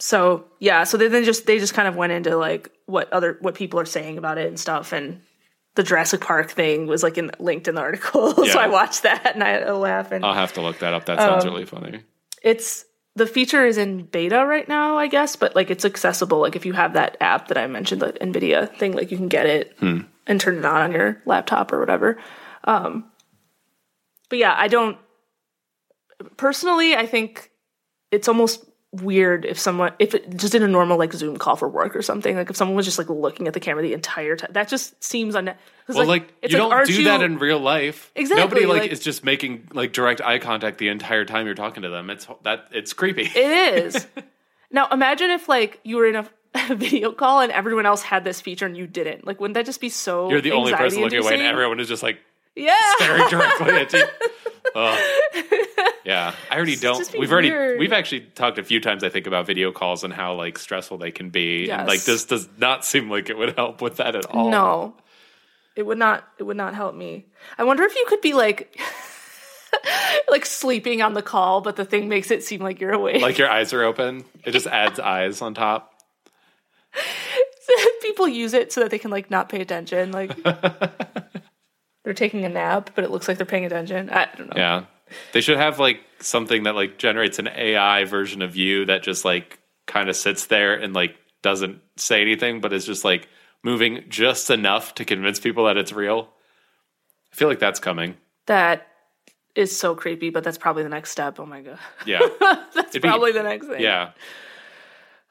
So 0.00 0.46
yeah, 0.58 0.84
so 0.84 0.96
they 0.96 1.08
then 1.08 1.24
just 1.24 1.46
they 1.46 1.58
just 1.58 1.74
kind 1.74 1.86
of 1.86 1.94
went 1.94 2.12
into 2.12 2.36
like 2.36 2.70
what 2.86 3.12
other 3.12 3.36
what 3.40 3.54
people 3.54 3.78
are 3.78 3.84
saying 3.86 4.16
about 4.18 4.38
it 4.38 4.48
and 4.48 4.58
stuff, 4.58 4.92
and 4.92 5.20
the 5.76 5.82
Jurassic 5.82 6.20
Park 6.22 6.50
thing 6.50 6.86
was 6.86 7.02
like 7.02 7.16
in, 7.18 7.30
linked 7.38 7.68
in 7.68 7.74
the 7.74 7.80
article, 7.88 8.34
so 8.34 8.58
I 8.58 8.66
watched 8.68 9.02
that 9.04 9.32
and 9.34 9.44
I 9.44 9.50
had 9.50 9.62
a 9.68 9.76
laugh. 9.76 10.10
And 10.10 10.24
I'll 10.24 10.34
have 10.34 10.54
to 10.54 10.62
look 10.62 10.78
that 10.80 10.94
up. 10.94 11.04
That 11.06 11.18
sounds 11.20 11.44
Um, 11.44 11.52
really 11.52 11.66
funny. 11.66 12.02
it's 12.42 12.84
the 13.14 13.26
feature 13.26 13.66
is 13.66 13.76
in 13.76 14.04
beta 14.04 14.46
right 14.46 14.66
now, 14.68 14.96
I 14.96 15.06
guess, 15.06 15.36
but 15.36 15.54
like 15.54 15.70
it's 15.70 15.84
accessible. 15.84 16.40
Like 16.40 16.56
if 16.56 16.64
you 16.64 16.72
have 16.72 16.94
that 16.94 17.16
app 17.20 17.48
that 17.48 17.58
I 17.58 17.66
mentioned, 17.66 18.00
the 18.00 18.12
Nvidia 18.14 18.74
thing, 18.78 18.92
like 18.92 19.10
you 19.10 19.16
can 19.18 19.28
get 19.28 19.46
it 19.46 19.76
and 19.80 20.40
turn 20.40 20.56
it 20.58 20.64
on 20.64 20.80
on 20.82 20.92
your 20.92 21.20
laptop 21.26 21.72
or 21.72 21.78
whatever. 21.80 22.18
Um, 22.64 23.10
but 24.30 24.38
yeah, 24.38 24.54
I 24.56 24.68
don't 24.68 24.96
personally. 26.36 26.94
I 26.96 27.06
think 27.06 27.50
it's 28.10 28.28
almost 28.28 28.64
weird 28.92 29.44
if 29.44 29.58
someone 29.58 29.92
if 30.00 30.14
it 30.14 30.36
just 30.36 30.54
in 30.54 30.64
a 30.64 30.68
normal 30.68 30.98
like 30.98 31.12
Zoom 31.12 31.36
call 31.36 31.56
for 31.56 31.68
work 31.68 31.94
or 31.94 32.02
something. 32.02 32.36
Like 32.36 32.50
if 32.50 32.56
someone 32.56 32.76
was 32.76 32.86
just 32.86 32.98
like 32.98 33.08
looking 33.08 33.46
at 33.46 33.54
the 33.54 33.60
camera 33.60 33.82
the 33.82 33.92
entire 33.92 34.36
time, 34.36 34.50
that 34.52 34.68
just 34.68 35.02
seems 35.02 35.36
un. 35.36 35.54
Well, 35.88 36.06
like, 36.06 36.32
you 36.42 36.50
don't 36.50 36.72
aren't 36.72 36.88
do 36.88 37.04
that 37.04 37.22
in 37.22 37.38
real 37.38 37.58
life. 37.58 38.12
Exactly, 38.14 38.42
Nobody 38.42 38.66
like, 38.66 38.82
like- 38.82 38.92
is 38.92 39.00
just 39.00 39.24
making 39.24 39.68
like 39.72 39.92
direct 39.92 40.20
eye 40.20 40.38
contact 40.38 40.78
the 40.78 40.88
entire 40.88 41.24
time 41.24 41.46
you're 41.46 41.54
talking 41.54 41.82
to 41.82 41.88
them. 41.88 42.10
It's 42.10 42.26
that 42.42 42.66
it's 42.72 42.92
creepy. 42.92 43.22
It 43.22 43.84
is. 43.84 44.06
now 44.70 44.88
imagine 44.90 45.30
if 45.30 45.48
like 45.48 45.80
you 45.84 45.96
were 45.96 46.06
in 46.06 46.16
a, 46.16 46.28
a 46.70 46.74
video 46.74 47.12
call 47.12 47.40
and 47.40 47.52
everyone 47.52 47.86
else 47.86 48.02
had 48.02 48.24
this 48.24 48.40
feature 48.40 48.66
and 48.66 48.76
you 48.76 48.86
didn't. 48.86 49.26
Like, 49.26 49.40
wouldn't 49.40 49.54
that 49.54 49.66
just 49.66 49.80
be 49.80 49.88
so? 49.88 50.30
you're 50.30 50.40
the 50.40 50.52
only 50.52 50.72
person 50.72 51.00
looking 51.00 51.20
away, 51.20 51.34
and 51.34 51.42
everyone 51.42 51.78
is 51.80 51.88
just 51.88 52.02
like 52.02 52.20
Yeah. 52.56 52.74
staring 52.98 53.28
directly 53.30 53.70
at 53.74 53.92
you. 53.92 54.04
Yeah, 56.04 56.34
I 56.50 56.56
already 56.56 56.76
don't. 56.76 56.98
just 56.98 57.16
We've 57.16 57.30
already 57.30 57.50
weird. 57.50 57.78
we've 57.78 57.92
actually 57.92 58.20
talked 58.22 58.58
a 58.58 58.64
few 58.64 58.80
times. 58.80 59.04
I 59.04 59.08
think 59.10 59.26
about 59.26 59.46
video 59.46 59.70
calls 59.70 60.02
and 60.02 60.12
how 60.12 60.34
like 60.34 60.58
stressful 60.58 60.98
they 60.98 61.10
can 61.10 61.30
be. 61.30 61.70
And 61.70 61.80
Yes. 61.80 61.88
like 61.88 62.02
this 62.04 62.24
does 62.24 62.48
not 62.58 62.84
seem 62.84 63.10
like 63.10 63.30
it 63.30 63.36
would 63.38 63.54
help 63.56 63.80
with 63.82 63.96
that 63.98 64.16
at 64.16 64.26
all. 64.26 64.50
No, 64.50 64.94
it 65.76 65.84
would 65.86 65.98
not. 65.98 66.24
It 66.38 66.44
would 66.44 66.56
not 66.56 66.74
help 66.74 66.94
me. 66.94 67.26
I 67.58 67.64
wonder 67.64 67.84
if 67.84 67.94
you 67.94 68.04
could 68.08 68.20
be 68.22 68.32
like, 68.32 68.78
like 70.28 70.44
sleeping 70.46 71.02
on 71.02 71.14
the 71.14 71.22
call, 71.22 71.60
but 71.60 71.76
the 71.76 71.84
thing 71.84 72.08
makes 72.08 72.30
it 72.30 72.42
seem 72.42 72.60
like 72.60 72.80
you're 72.80 72.92
awake. 72.92 73.22
like 73.22 73.38
your 73.38 73.50
eyes 73.50 73.72
are 73.72 73.82
open. 73.84 74.24
It 74.44 74.52
just 74.52 74.66
adds 74.66 74.98
eyes 74.98 75.42
on 75.42 75.54
top. 75.54 75.92
People 78.02 78.26
use 78.26 78.52
it 78.54 78.72
so 78.72 78.80
that 78.80 78.90
they 78.90 78.98
can 78.98 79.10
like 79.10 79.30
not 79.30 79.48
pay 79.48 79.60
attention. 79.60 80.10
Like 80.12 80.36
they're 82.04 82.14
taking 82.14 82.44
a 82.44 82.48
nap, 82.48 82.90
but 82.94 83.04
it 83.04 83.10
looks 83.10 83.28
like 83.28 83.36
they're 83.36 83.46
paying 83.46 83.64
attention. 83.64 84.10
I 84.10 84.28
don't 84.36 84.48
know. 84.48 84.56
Yeah. 84.56 84.84
They 85.32 85.40
should 85.40 85.56
have 85.58 85.78
like 85.78 86.00
something 86.20 86.62
that 86.64 86.74
like 86.74 86.98
generates 86.98 87.38
an 87.38 87.48
AI 87.48 88.04
version 88.04 88.42
of 88.42 88.56
you 88.56 88.86
that 88.86 89.02
just 89.02 89.24
like 89.24 89.58
kind 89.86 90.08
of 90.08 90.16
sits 90.16 90.46
there 90.46 90.74
and 90.74 90.94
like 90.94 91.16
doesn't 91.42 91.80
say 91.96 92.20
anything, 92.22 92.60
but 92.60 92.72
is 92.72 92.84
just 92.86 93.04
like 93.04 93.28
moving 93.62 94.04
just 94.08 94.50
enough 94.50 94.94
to 94.94 95.04
convince 95.04 95.40
people 95.40 95.64
that 95.66 95.76
it's 95.76 95.92
real. 95.92 96.28
I 97.32 97.36
feel 97.36 97.48
like 97.48 97.58
that's 97.58 97.80
coming. 97.80 98.16
That 98.46 98.86
is 99.54 99.76
so 99.76 99.94
creepy, 99.94 100.30
but 100.30 100.44
that's 100.44 100.58
probably 100.58 100.84
the 100.84 100.88
next 100.88 101.10
step. 101.10 101.38
Oh 101.40 101.46
my 101.46 101.60
god, 101.60 101.78
Yeah. 102.06 102.20
that's 102.40 102.90
It'd 102.90 103.02
be- 103.02 103.08
probably 103.08 103.32
the 103.32 103.42
next 103.42 103.66
thing. 103.66 103.80
Yeah. 103.80 104.12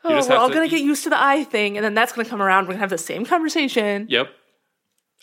Oh, 0.03 0.09
we're 0.11 0.35
all 0.37 0.47
to- 0.47 0.53
gonna 0.53 0.67
get 0.69 0.81
used 0.81 1.03
to 1.03 1.09
the 1.09 1.21
eye 1.21 1.43
thing, 1.43 1.77
and 1.77 1.83
then 1.85 1.93
that's 1.93 2.13
gonna 2.13 2.27
come 2.27 2.41
around. 2.41 2.65
We're 2.65 2.73
gonna 2.73 2.79
have 2.81 2.89
the 2.89 2.97
same 2.97 3.25
conversation. 3.25 4.07
Yep. 4.09 4.29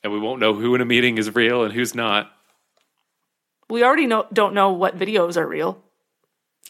And 0.06 0.12
we 0.12 0.20
won't 0.20 0.38
know 0.38 0.54
who 0.54 0.72
in 0.76 0.80
a 0.80 0.84
meeting 0.84 1.18
is 1.18 1.34
real 1.34 1.64
and 1.64 1.72
who's 1.74 1.92
not. 1.92 2.30
We 3.68 3.82
already 3.82 4.06
know 4.06 4.26
don't 4.32 4.54
know 4.54 4.70
what 4.70 4.96
videos 4.96 5.36
are 5.36 5.44
real, 5.44 5.82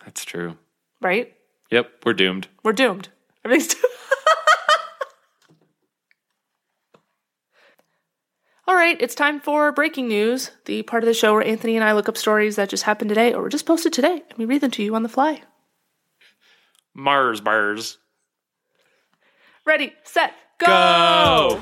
That's 0.06 0.24
true. 0.24 0.56
right? 1.02 1.34
Yep. 1.70 1.90
We're 2.06 2.14
doomed. 2.14 2.48
We're 2.64 2.72
doomed. 2.72 3.10
Everything's 3.44 3.74
doomed. 3.74 3.84
All 8.66 8.74
right, 8.74 8.96
it's 9.02 9.14
time 9.14 9.38
for 9.40 9.70
breaking 9.70 10.08
news, 10.08 10.50
the 10.64 10.82
part 10.84 11.02
of 11.02 11.06
the 11.06 11.12
show 11.12 11.34
where 11.34 11.44
Anthony 11.44 11.76
and 11.76 11.84
I 11.84 11.92
look 11.92 12.08
up 12.08 12.16
stories 12.16 12.56
that 12.56 12.70
just 12.70 12.84
happened 12.84 13.10
today 13.10 13.34
or 13.34 13.42
were 13.42 13.50
just 13.50 13.66
posted 13.66 13.92
today, 13.92 14.22
and 14.30 14.38
we 14.38 14.46
read 14.46 14.62
them 14.62 14.70
to 14.70 14.82
you 14.82 14.94
on 14.94 15.02
the 15.02 15.10
fly. 15.10 15.42
Mars 16.94 17.42
bars. 17.42 17.98
Ready, 19.66 19.92
set, 20.04 20.32
go! 20.58 20.66
Go! 20.66 21.60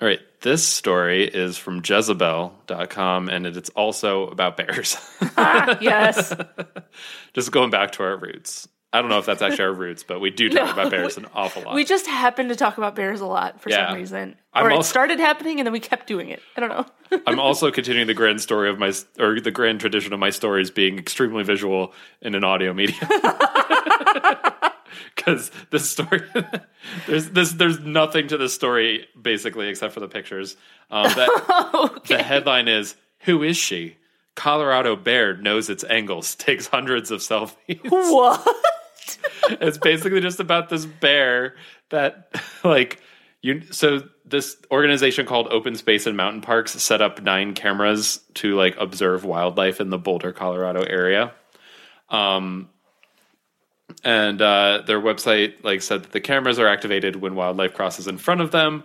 All 0.00 0.08
right. 0.08 0.20
This 0.42 0.66
story 0.66 1.24
is 1.24 1.56
from 1.56 1.82
Jezebel.com 1.84 3.28
and 3.28 3.46
it's 3.46 3.70
also 3.70 4.26
about 4.28 4.56
bears. 4.56 4.96
Ah, 5.38 5.78
yes. 5.80 6.34
Just 7.34 7.50
going 7.50 7.70
back 7.70 7.92
to 7.92 8.02
our 8.02 8.16
roots. 8.16 8.68
I 8.96 9.00
don't 9.02 9.10
know 9.10 9.18
if 9.18 9.26
that's 9.26 9.42
actually 9.42 9.64
our 9.64 9.72
roots, 9.72 10.02
but 10.02 10.20
we 10.20 10.30
do 10.30 10.48
talk 10.48 10.66
No, 10.66 10.72
about 10.72 10.90
bears 10.90 11.16
we- 11.16 11.24
an 11.24 11.28
awful 11.34 11.62
lot. 11.62 11.74
We 11.74 11.84
just 11.84 12.06
happened 12.06 12.48
to 12.48 12.56
talk 12.56 12.78
about 12.78 12.94
bears 12.94 13.20
a 13.20 13.26
lot 13.26 13.60
for 13.60 13.70
Yeah. 13.70 13.88
some 13.88 13.96
reason. 13.96 14.36
I'm 14.54 14.64
or 14.66 14.70
it 14.70 14.84
started 14.84 15.18
happening 15.20 15.60
and 15.60 15.66
then 15.66 15.72
we 15.72 15.80
kept 15.80 16.06
doing 16.06 16.30
it. 16.30 16.40
I 16.56 16.60
don't 16.60 16.70
know. 16.70 16.86
I'm 17.26 17.38
also 17.38 17.70
continuing 17.70 18.06
the 18.06 18.14
grand 18.14 18.40
story 18.40 18.70
of 18.70 18.78
my, 18.78 18.92
or 19.18 19.38
the 19.40 19.50
grand 19.50 19.80
tradition 19.80 20.12
of 20.12 20.18
my 20.18 20.30
stories 20.30 20.70
being 20.70 20.98
extremely 20.98 21.44
visual 21.44 21.92
in 22.22 22.34
an 22.34 22.42
audio 22.44 22.72
medium. 22.72 22.98
Because 25.14 25.50
this 25.70 25.90
story, 25.90 26.22
there's 27.06 27.30
this, 27.30 27.52
there's 27.52 27.80
nothing 27.80 28.28
to 28.28 28.36
this 28.38 28.54
story 28.54 29.06
basically 29.20 29.68
except 29.68 29.92
for 29.92 30.00
the 30.00 30.08
pictures. 30.08 30.56
Um, 30.90 31.04
that, 31.14 32.00
The 32.06 32.22
headline 32.22 32.68
is 32.68 32.94
"Who 33.20 33.42
is 33.42 33.56
she?" 33.56 33.96
Colorado 34.36 34.94
bear 34.96 35.36
knows 35.36 35.68
its 35.68 35.84
angles, 35.84 36.34
takes 36.34 36.66
hundreds 36.66 37.10
of 37.10 37.20
selfies. 37.20 37.80
what? 37.90 38.46
it's 39.60 39.78
basically 39.78 40.20
just 40.20 40.40
about 40.40 40.68
this 40.68 40.86
bear 40.86 41.54
that 41.90 42.30
like 42.64 43.00
you 43.42 43.62
so 43.70 44.02
this 44.24 44.56
organization 44.70 45.24
called 45.26 45.46
open 45.50 45.76
space 45.76 46.06
and 46.06 46.16
mountain 46.16 46.40
parks 46.40 46.72
set 46.82 47.00
up 47.00 47.22
nine 47.22 47.54
cameras 47.54 48.20
to 48.34 48.54
like 48.56 48.76
observe 48.78 49.24
wildlife 49.24 49.80
in 49.80 49.90
the 49.90 49.98
boulder 49.98 50.32
colorado 50.32 50.82
area 50.82 51.32
um 52.08 52.68
and 54.04 54.42
uh, 54.42 54.82
their 54.86 55.00
website 55.00 55.54
like 55.62 55.80
said 55.82 56.02
that 56.02 56.12
the 56.12 56.20
cameras 56.20 56.58
are 56.58 56.66
activated 56.66 57.16
when 57.16 57.34
wildlife 57.34 57.72
crosses 57.74 58.06
in 58.06 58.18
front 58.18 58.40
of 58.40 58.50
them 58.50 58.82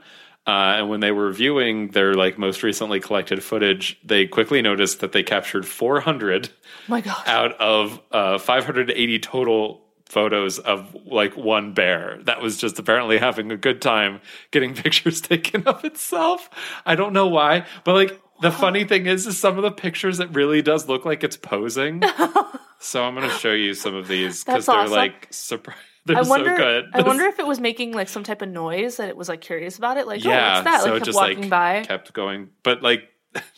uh, 0.48 0.78
and 0.78 0.90
when 0.90 1.00
they 1.02 1.12
were 1.12 1.32
viewing 1.32 1.90
their 1.90 2.14
like 2.14 2.38
most 2.38 2.64
recently 2.64 3.00
collected 3.00 3.44
footage 3.44 4.00
they 4.04 4.26
quickly 4.28 4.62
noticed 4.62 5.00
that 5.00 5.12
they 5.12 5.24
captured 5.24 5.66
400 5.68 6.50
Oh 6.50 6.52
my 6.88 7.02
gosh. 7.02 7.28
out 7.28 7.54
of 7.60 8.00
uh, 8.12 8.38
580 8.38 9.20
total 9.20 9.82
photos 10.12 10.60
of 10.60 10.96
like 11.06 11.36
one 11.38 11.74
bear 11.74 12.20
that 12.24 12.42
was 12.42 12.58
just 12.58 12.78
apparently 12.78 13.18
having 13.18 13.52
a 13.52 13.58
good 13.58 13.82
time 13.82 14.20
getting 14.52 14.74
pictures 14.84 15.22
taken 15.22 15.64
of 15.64 15.84
itself. 15.86 16.50
I 16.86 16.96
don't 16.96 17.14
know 17.14 17.28
why, 17.28 17.66
but 17.84 17.96
like 17.96 18.22
the 18.42 18.52
funny 18.52 18.84
thing 18.84 19.06
is, 19.06 19.26
is 19.26 19.38
some 19.38 19.58
of 19.58 19.64
the 19.64 19.72
pictures 19.72 20.20
it 20.20 20.30
really 20.34 20.62
does 20.62 20.88
look 20.88 21.06
like 21.06 21.24
it's 21.24 21.38
posing. 21.38 22.02
so 22.80 23.04
I'm 23.04 23.16
going 23.16 23.30
to 23.30 23.36
show 23.38 23.54
you 23.54 23.74
some 23.74 23.96
of 23.96 24.08
these 24.08 24.44
because 24.44 24.66
they're 24.66 24.76
awesome. 24.76 24.92
like 24.92 25.28
surprise. 25.32 25.78
They're 26.04 26.18
I 26.18 26.22
wonder. 26.24 26.50
so 26.50 26.58
good. 26.58 26.86
I 26.94 27.04
wonder 27.04 27.26
if 27.26 27.38
it 27.38 27.46
was 27.46 27.60
making 27.60 27.92
like 27.94 28.10
some 28.10 28.24
type 28.24 28.42
of 28.42 28.50
noise 28.50 28.98
that 28.98 29.10
it 29.10 29.16
was 29.16 29.30
like 29.30 29.40
curious 29.40 29.78
about 29.78 29.98
it. 29.98 30.08
Like, 30.08 30.26
oh, 30.26 30.30
yeah, 30.30 30.56
what's 30.56 30.64
that? 30.64 30.82
so 30.82 30.86
Like, 30.88 30.96
it 30.96 30.98
kept 30.98 31.06
just 31.06 31.16
walking 31.16 31.42
like 31.42 31.50
by. 31.52 31.84
kept 31.84 32.14
going, 32.14 32.50
but 32.64 32.82
like 32.82 33.08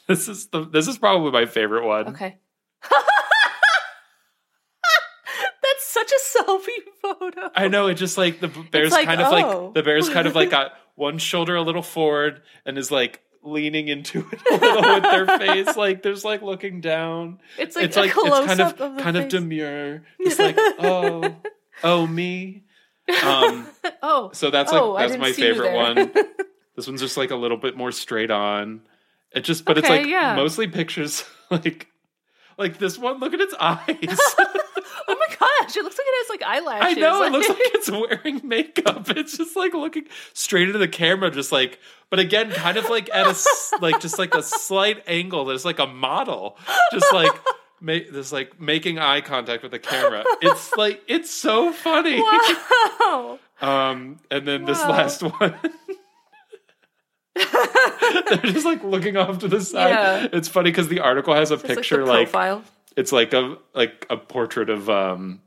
this 0.09 0.27
is 0.27 0.47
the 0.47 0.65
this 0.65 0.89
is 0.89 0.97
probably 0.97 1.31
my 1.31 1.45
favorite 1.45 1.85
one. 1.85 2.09
Okay. 2.09 2.35
Such 5.93 6.11
a 6.11 6.39
selfie 6.39 6.69
photo. 7.03 7.51
I 7.53 7.67
know 7.67 7.85
it 7.85 7.95
just 7.95 8.17
like 8.17 8.39
the 8.39 8.47
bear's 8.47 8.91
like, 8.91 9.05
kind 9.05 9.21
of 9.21 9.27
oh. 9.27 9.31
like 9.31 9.73
the 9.75 9.83
bear's 9.83 10.09
kind 10.09 10.25
of 10.25 10.33
like 10.33 10.49
got 10.49 10.71
one 10.95 11.19
shoulder 11.19 11.55
a 11.55 11.61
little 11.61 11.83
forward 11.83 12.41
and 12.65 12.79
is 12.79 12.89
like 12.89 13.21
leaning 13.43 13.89
into 13.89 14.27
it 14.31 14.41
a 14.49 14.53
little 14.57 14.93
with 14.95 15.03
their 15.03 15.37
face 15.37 15.77
like 15.77 16.01
there's 16.01 16.25
like 16.25 16.41
looking 16.41 16.81
down. 16.81 17.39
It's 17.59 17.75
like 17.75 17.85
it's 17.85 17.97
a 17.97 18.01
like 18.01 18.13
it's 18.15 18.45
kind 18.47 18.59
of 18.59 18.81
of 18.81 18.97
kind 18.97 19.17
of 19.17 19.27
demure. 19.27 20.03
It's 20.17 20.39
like 20.39 20.55
oh 20.57 21.35
oh 21.83 22.07
me. 22.07 22.63
Um 23.23 23.67
oh, 24.01 24.31
so 24.33 24.49
that's 24.49 24.73
Oh, 24.73 24.93
like 24.93 25.03
I 25.03 25.07
that's 25.09 25.21
my 25.21 25.31
favorite 25.31 25.75
one. 25.75 26.11
This 26.75 26.87
one's 26.87 27.01
just 27.01 27.17
like 27.17 27.29
a 27.29 27.35
little 27.35 27.57
bit 27.57 27.77
more 27.77 27.91
straight 27.91 28.31
on. 28.31 28.81
It 29.31 29.41
just 29.41 29.63
but 29.63 29.77
it's 29.77 29.87
like 29.87 30.07
yeah. 30.07 30.35
mostly 30.35 30.67
pictures 30.67 31.23
like 31.51 31.85
like 32.57 32.79
this 32.79 32.97
one 32.97 33.19
look 33.19 33.35
at 33.35 33.41
its 33.41 33.53
eyes. 33.59 34.35
Oh 35.07 35.15
my 35.15 35.35
gosh! 35.35 35.75
It 35.77 35.83
looks 35.83 35.97
like 35.97 36.07
it 36.07 36.13
has 36.17 36.29
like 36.29 36.43
eyelashes. 36.43 36.97
I 36.97 36.99
know 36.99 37.23
it 37.23 37.31
looks 37.31 37.49
like 37.49 37.57
it's 37.61 37.91
wearing 37.91 38.41
makeup. 38.47 39.09
It's 39.09 39.37
just 39.37 39.55
like 39.55 39.73
looking 39.73 40.05
straight 40.33 40.67
into 40.67 40.79
the 40.79 40.87
camera, 40.87 41.31
just 41.31 41.51
like, 41.51 41.79
but 42.09 42.19
again, 42.19 42.51
kind 42.51 42.77
of 42.77 42.89
like 42.89 43.09
at 43.13 43.27
a 43.27 43.35
like 43.81 43.99
just 43.99 44.19
like 44.19 44.33
a 44.35 44.43
slight 44.43 45.03
angle. 45.07 45.45
There's 45.45 45.65
like 45.65 45.79
a 45.79 45.87
model, 45.87 46.57
just 46.91 47.11
like 47.13 47.31
make 47.81 48.11
this 48.11 48.31
like 48.31 48.59
making 48.59 48.97
eye 48.99 49.21
contact 49.21 49.61
with 49.63 49.71
the 49.71 49.79
camera. 49.79 50.23
It's 50.41 50.75
like 50.75 51.03
it's 51.07 51.29
so 51.31 51.71
funny. 51.71 52.21
wow. 52.21 53.39
Um, 53.61 54.19
and 54.31 54.47
then 54.47 54.65
this 54.65 54.79
last 54.81 55.21
one. 55.23 55.55
They're 57.35 58.37
just 58.51 58.65
like 58.65 58.83
looking 58.83 59.17
off 59.17 59.39
to 59.39 59.47
the 59.47 59.61
side. 59.61 59.89
Yeah. 59.89 60.27
It's 60.33 60.47
funny 60.47 60.69
because 60.71 60.87
the 60.87 60.99
article 60.99 61.33
has 61.33 61.51
a 61.51 61.55
It's 61.55 61.63
like 61.63 61.77
picture 61.77 62.05
like 62.05 62.31
profile. 62.31 62.63
It's 62.95 63.11
like 63.11 63.33
a 63.33 63.57
like 63.73 64.05
a 64.09 64.17
portrait 64.17 64.69
of 64.69 64.89
um 64.89 65.41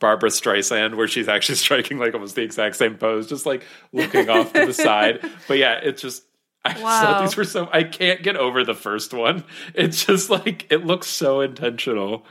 Barbra 0.00 0.28
Streisand 0.30 0.96
where 0.96 1.08
she's 1.08 1.28
actually 1.28 1.54
striking 1.66 1.98
like 1.98 2.14
almost 2.14 2.34
the 2.34 2.42
exact 2.42 2.76
same 2.76 2.96
pose, 2.96 3.26
just 3.28 3.46
like 3.46 3.64
looking 3.92 4.28
off 4.28 4.52
to 4.52 4.66
the 4.66 4.72
side. 4.88 5.20
But 5.48 5.58
yeah, 5.58 5.74
it's 5.82 6.02
just 6.02 6.24
I 6.64 6.70
just 6.72 6.82
thought 6.82 7.20
these 7.22 7.36
were 7.36 7.44
so 7.44 7.68
I 7.72 7.82
can't 7.84 8.22
get 8.22 8.36
over 8.36 8.64
the 8.64 8.74
first 8.74 9.12
one. 9.12 9.44
It's 9.74 10.04
just 10.04 10.30
like 10.30 10.66
it 10.70 10.84
looks 10.86 11.06
so 11.06 11.40
intentional. 11.40 12.24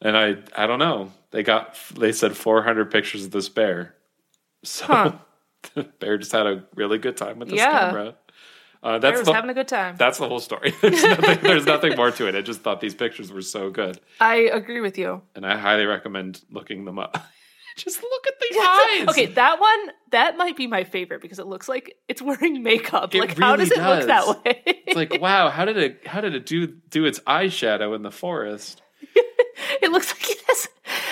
And 0.00 0.16
I 0.16 0.36
I 0.56 0.66
don't 0.66 0.78
know. 0.78 1.12
They 1.30 1.42
got 1.42 1.76
they 1.96 2.12
said 2.12 2.36
400 2.36 2.90
pictures 2.90 3.24
of 3.24 3.30
this 3.32 3.48
bear. 3.48 3.94
So 4.64 4.84
Huh. 4.86 5.12
the 5.74 5.82
bear 5.84 6.18
just 6.18 6.32
had 6.32 6.46
a 6.46 6.64
really 6.76 6.98
good 6.98 7.16
time 7.16 7.38
with 7.40 7.48
this 7.48 7.58
Yeah. 7.58 7.70
camera. 7.90 8.14
Uh, 8.82 8.86
I 8.88 8.98
that's 8.98 9.18
was 9.18 9.26
the, 9.26 9.32
having 9.34 9.50
a 9.50 9.54
good 9.54 9.68
time. 9.68 9.96
that's 9.98 10.18
the 10.18 10.28
whole 10.28 10.40
story. 10.40 10.72
There's 10.82 11.02
nothing, 11.02 11.38
there's 11.42 11.66
nothing 11.66 11.96
more 11.96 12.10
to 12.12 12.28
it. 12.28 12.34
I 12.36 12.42
just 12.42 12.60
thought 12.60 12.80
these 12.80 12.94
pictures 12.94 13.32
were 13.32 13.42
so 13.42 13.70
good, 13.70 14.00
I 14.20 14.36
agree 14.52 14.80
with 14.80 14.96
you. 14.98 15.22
and 15.34 15.44
I 15.44 15.56
highly 15.56 15.84
recommend 15.86 16.40
looking 16.50 16.84
them 16.84 16.98
up. 16.98 17.16
just 17.76 18.02
look 18.02 18.26
at 18.26 18.34
the 18.40 18.58
eyes. 18.60 19.08
okay, 19.08 19.26
that 19.26 19.60
one 19.60 19.78
that 20.10 20.36
might 20.36 20.56
be 20.56 20.66
my 20.66 20.84
favorite 20.84 21.20
because 21.22 21.38
it 21.38 21.46
looks 21.46 21.68
like 21.68 21.96
it's 22.08 22.20
wearing 22.22 22.62
makeup. 22.62 23.14
It 23.14 23.20
like 23.20 23.36
how 23.38 23.52
really 23.52 23.68
does 23.68 23.78
it 23.78 23.82
look 23.82 24.06
that 24.06 24.44
way? 24.44 24.62
It's 24.86 24.96
like 24.96 25.20
wow, 25.20 25.48
how 25.50 25.64
did 25.64 25.76
it 25.76 26.06
how 26.06 26.20
did 26.20 26.34
it 26.34 26.46
do 26.46 26.66
do 26.66 27.04
its 27.04 27.18
eyeshadow 27.20 27.94
in 27.96 28.02
the 28.02 28.10
forest? 28.10 28.82
it 29.82 29.90
looks 29.90 30.12
like 30.12 30.30
it 30.30 30.38
has 30.46 30.68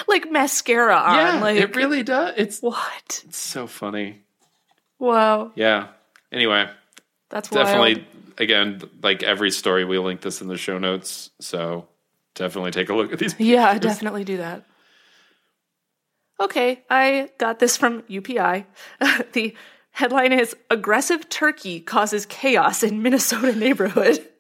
like 0.08 0.30
mascara 0.30 0.96
on. 0.96 1.16
yeah, 1.16 1.40
like 1.40 1.56
it 1.56 1.74
really 1.76 2.02
does. 2.04 2.34
It's 2.36 2.60
what? 2.60 3.22
it's 3.26 3.38
so 3.38 3.66
funny. 3.66 4.22
Wow, 4.98 5.52
Yeah. 5.56 5.88
Anyway, 6.32 6.68
that's 7.30 7.50
wild. 7.50 7.66
definitely 7.66 8.06
again 8.38 8.82
like 9.02 9.22
every 9.22 9.50
story 9.50 9.84
we 9.84 9.98
link 9.98 10.20
this 10.20 10.40
in 10.40 10.48
the 10.48 10.56
show 10.56 10.78
notes, 10.78 11.30
so 11.40 11.88
definitely 12.34 12.70
take 12.70 12.88
a 12.88 12.94
look 12.94 13.12
at 13.12 13.18
these. 13.18 13.34
Yeah, 13.38 13.78
definitely 13.78 14.24
do 14.24 14.38
that. 14.38 14.64
Okay, 16.40 16.84
I 16.90 17.30
got 17.38 17.58
this 17.58 17.76
from 17.76 18.02
UPI. 18.02 18.66
the 19.32 19.54
headline 19.90 20.32
is 20.32 20.54
Aggressive 20.70 21.28
Turkey 21.30 21.80
Causes 21.80 22.26
Chaos 22.26 22.82
in 22.82 23.02
Minnesota 23.02 23.54
Neighborhood. 23.56 24.26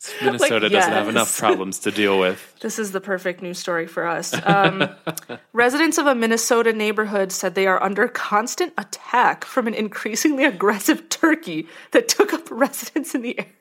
Minnesota 0.22 0.68
doesn't 0.68 0.92
have 0.92 1.08
enough 1.08 1.36
problems 1.38 1.80
to 1.80 1.90
deal 1.90 2.18
with. 2.18 2.54
This 2.60 2.78
is 2.78 2.90
the 2.90 3.00
perfect 3.00 3.40
news 3.40 3.58
story 3.58 3.86
for 3.86 4.04
us. 4.06 4.34
Um, 4.44 4.88
residents 5.52 5.96
of 5.96 6.06
a 6.06 6.14
Minnesota 6.14 6.72
neighborhood 6.72 7.30
said 7.30 7.54
they 7.54 7.68
are 7.68 7.80
under 7.80 8.08
constant 8.08 8.72
attack 8.76 9.44
from 9.44 9.68
an 9.68 9.74
increasingly 9.74 10.44
aggressive 10.44 11.08
turkey 11.08 11.68
that 11.92 12.08
took 12.08 12.32
up 12.32 12.50
residence 12.50 13.14
in 13.14 13.22
the 13.22 13.38
area. 13.38 13.52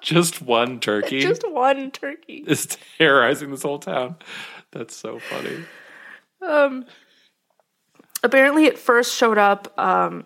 Just 0.00 0.42
one 0.42 0.80
turkey 0.80 1.20
Just 1.20 1.48
one 1.48 1.90
turkey. 1.90 2.44
is 2.46 2.76
terrorizing 2.98 3.50
this 3.50 3.62
whole 3.62 3.78
town. 3.78 4.16
That's 4.72 4.94
so 4.94 5.18
funny. 5.18 5.64
Um, 6.40 6.84
apparently 8.22 8.66
it 8.66 8.78
first 8.78 9.14
showed 9.14 9.38
up 9.38 9.72
um, 9.78 10.24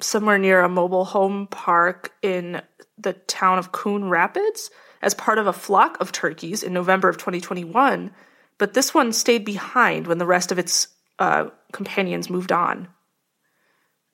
somewhere 0.00 0.38
near 0.38 0.60
a 0.60 0.68
mobile 0.68 1.04
home 1.04 1.46
park 1.48 2.12
in 2.22 2.60
the 2.98 3.12
town 3.12 3.58
of 3.58 3.72
Coon 3.72 4.08
Rapids 4.08 4.70
as 5.02 5.14
part 5.14 5.38
of 5.38 5.46
a 5.46 5.52
flock 5.52 6.00
of 6.00 6.12
turkeys 6.12 6.62
in 6.62 6.72
November 6.72 7.08
of 7.08 7.16
2021. 7.16 8.10
But 8.58 8.74
this 8.74 8.94
one 8.94 9.12
stayed 9.12 9.44
behind 9.44 10.06
when 10.06 10.18
the 10.18 10.26
rest 10.26 10.52
of 10.52 10.58
its 10.58 10.88
uh, 11.18 11.50
companions 11.72 12.30
moved 12.30 12.52
on. 12.52 12.88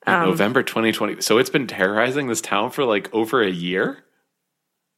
Um, 0.06 0.30
November 0.30 0.62
2020. 0.62 1.20
So 1.20 1.38
it's 1.38 1.50
been 1.50 1.66
terrorizing 1.66 2.26
this 2.26 2.40
town 2.40 2.70
for 2.70 2.84
like 2.84 3.12
over 3.14 3.42
a 3.42 3.50
year? 3.50 4.02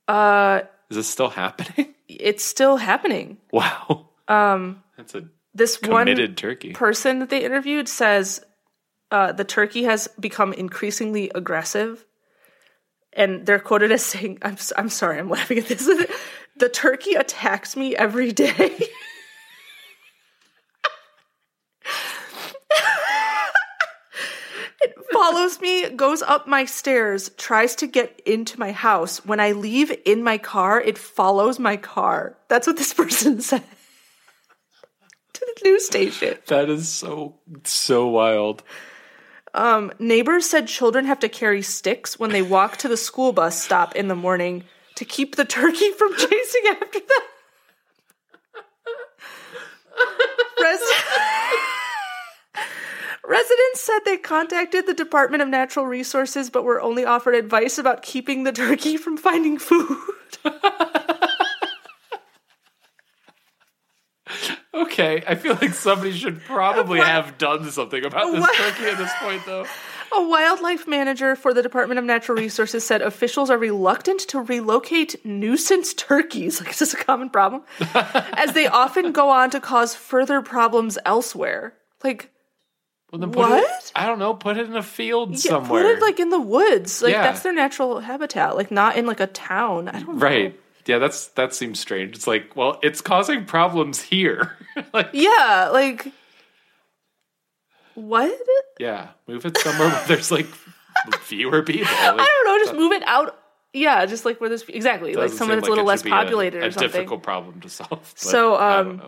Uh, 0.06 0.62
Is 0.90 0.96
this 0.96 1.08
still 1.08 1.30
happening? 1.30 1.94
it's 2.08 2.44
still 2.44 2.76
happening. 2.76 3.38
Wow. 3.50 4.10
Um, 4.28 4.82
That's 4.96 5.14
a 5.14 5.24
this 5.54 5.76
committed 5.76 6.30
one 6.30 6.36
turkey. 6.36 6.72
person 6.72 7.18
that 7.18 7.28
they 7.28 7.44
interviewed 7.44 7.88
says 7.88 8.42
uh, 9.12 9.30
the 9.30 9.44
turkey 9.44 9.84
has 9.84 10.08
become 10.18 10.54
increasingly 10.54 11.30
aggressive, 11.34 12.04
and 13.12 13.44
they're 13.44 13.60
quoted 13.60 13.92
as 13.92 14.02
saying, 14.04 14.38
"I'm 14.42 14.56
I'm 14.76 14.88
sorry, 14.88 15.18
I'm 15.18 15.28
laughing 15.28 15.58
at 15.58 15.66
this. 15.66 15.86
the 16.56 16.68
turkey 16.68 17.14
attacks 17.14 17.76
me 17.76 17.94
every 17.94 18.32
day." 18.32 18.88
It 24.84 24.96
follows 25.12 25.60
me, 25.60 25.90
goes 25.90 26.22
up 26.22 26.48
my 26.48 26.64
stairs, 26.64 27.30
tries 27.38 27.76
to 27.76 27.86
get 27.86 28.20
into 28.26 28.58
my 28.58 28.72
house. 28.72 29.24
When 29.24 29.38
I 29.38 29.52
leave 29.52 29.96
in 30.04 30.24
my 30.24 30.38
car, 30.38 30.80
it 30.80 30.98
follows 30.98 31.60
my 31.60 31.76
car. 31.76 32.36
That's 32.48 32.66
what 32.66 32.76
this 32.78 32.92
person 33.02 33.40
said 33.40 33.62
to 35.34 35.40
the 35.40 35.70
news 35.70 35.86
station. 35.86 36.36
that 36.48 36.68
is 36.68 36.88
so 36.88 37.36
so 37.62 38.08
wild. 38.08 38.64
Um, 39.54 39.92
neighbors 39.98 40.48
said 40.48 40.66
children 40.66 41.04
have 41.04 41.20
to 41.20 41.28
carry 41.28 41.62
sticks 41.62 42.18
when 42.18 42.30
they 42.30 42.42
walk 42.42 42.78
to 42.78 42.88
the 42.88 42.96
school 42.96 43.32
bus 43.32 43.62
stop 43.62 43.94
in 43.94 44.08
the 44.08 44.16
morning 44.16 44.64
to 44.94 45.04
keep 45.04 45.36
the 45.36 45.44
turkey 45.44 45.90
from 45.92 46.14
chasing 46.16 46.62
after 46.70 46.98
them. 46.98 47.18
Res- 50.60 50.80
Residents 53.24 53.80
said 53.80 54.00
they 54.04 54.16
contacted 54.16 54.86
the 54.86 54.94
Department 54.94 55.42
of 55.42 55.48
Natural 55.48 55.86
Resources 55.86 56.50
but 56.50 56.64
were 56.64 56.80
only 56.80 57.04
offered 57.04 57.34
advice 57.34 57.78
about 57.78 58.02
keeping 58.02 58.44
the 58.44 58.52
turkey 58.52 58.96
from 58.96 59.16
finding 59.16 59.58
food. 59.58 59.98
Okay, 64.92 65.22
I 65.26 65.34
feel 65.36 65.54
like 65.60 65.72
somebody 65.72 66.12
should 66.12 66.42
probably 66.44 66.98
What? 66.98 67.08
have 67.08 67.38
done 67.38 67.70
something 67.70 68.04
about 68.04 68.30
this 68.32 68.40
What? 68.40 68.54
turkey 68.54 68.84
at 68.90 68.98
this 68.98 69.10
point 69.20 69.42
though. 69.46 69.64
A 70.14 70.22
wildlife 70.28 70.86
manager 70.86 71.34
for 71.34 71.54
the 71.54 71.62
Department 71.62 71.98
of 71.98 72.04
Natural 72.04 72.36
Resources 72.36 72.84
said 72.84 73.00
officials 73.00 73.48
are 73.48 73.56
reluctant 73.56 74.20
to 74.28 74.40
relocate 74.40 75.24
nuisance 75.24 75.94
turkeys, 75.94 76.60
like 76.60 76.70
is 76.70 76.78
this 76.80 76.92
a 76.92 76.98
common 76.98 77.30
problem? 77.30 77.62
as 77.94 78.52
they 78.52 78.66
often 78.66 79.12
go 79.12 79.30
on 79.30 79.48
to 79.50 79.60
cause 79.60 79.94
further 79.94 80.42
problems 80.42 80.98
elsewhere. 81.06 81.72
Like 82.04 82.30
Well, 83.10 83.22
put 83.22 83.30
It, 83.30 83.36
What? 83.38 83.92
I 83.96 84.06
don't 84.06 84.18
know, 84.18 84.34
put 84.34 84.58
it 84.58 84.66
in 84.66 84.76
a 84.76 84.82
field 84.82 85.30
yeah, 85.30 85.36
somewhere. 85.52 85.82
put 85.84 85.90
it 85.90 86.02
like 86.02 86.20
in 86.20 86.28
the 86.28 86.40
woods. 86.40 87.00
Like 87.00 87.12
Yeah. 87.12 87.22
that's 87.22 87.40
their 87.40 87.54
natural 87.54 88.00
habitat, 88.00 88.56
like 88.56 88.70
not 88.70 88.96
in 88.96 89.06
like 89.06 89.20
a 89.20 89.26
town. 89.26 89.88
I 89.88 90.00
don't 90.00 90.18
know. 90.18 90.52
Yeah, 90.86 90.98
that's 90.98 91.28
that 91.28 91.54
seems 91.54 91.78
strange. 91.80 92.16
It's 92.16 92.26
like, 92.26 92.56
well, 92.56 92.78
it's 92.82 93.00
causing 93.00 93.44
problems 93.44 94.00
here. 94.02 94.56
like 94.92 95.10
Yeah, 95.12 95.70
like 95.72 96.08
what? 97.94 98.32
yeah, 98.78 99.08
move 99.26 99.44
it 99.44 99.56
somewhere 99.58 99.88
where 99.88 100.06
there's 100.06 100.30
like 100.30 100.46
fewer 101.20 101.62
people. 101.62 101.84
Like, 101.92 101.92
I 102.20 102.26
don't 102.44 102.46
know, 102.46 102.64
just 102.64 102.74
move 102.74 102.92
it 102.92 103.02
out. 103.06 103.38
Yeah, 103.74 104.04
just 104.06 104.24
like 104.24 104.40
where 104.40 104.50
this 104.50 104.64
exactly, 104.68 105.14
like 105.14 105.30
somewhere 105.30 105.56
that's 105.56 105.66
a 105.68 105.70
little 105.70 105.84
less 105.84 106.02
be 106.02 106.10
a- 106.10 106.12
populated 106.12 106.62
a, 106.62 106.66
or 106.66 106.70
something. 106.70 106.90
difficult 106.90 107.22
problem 107.22 107.60
to 107.60 107.68
solve. 107.68 108.12
So, 108.16 108.60
um. 108.60 109.02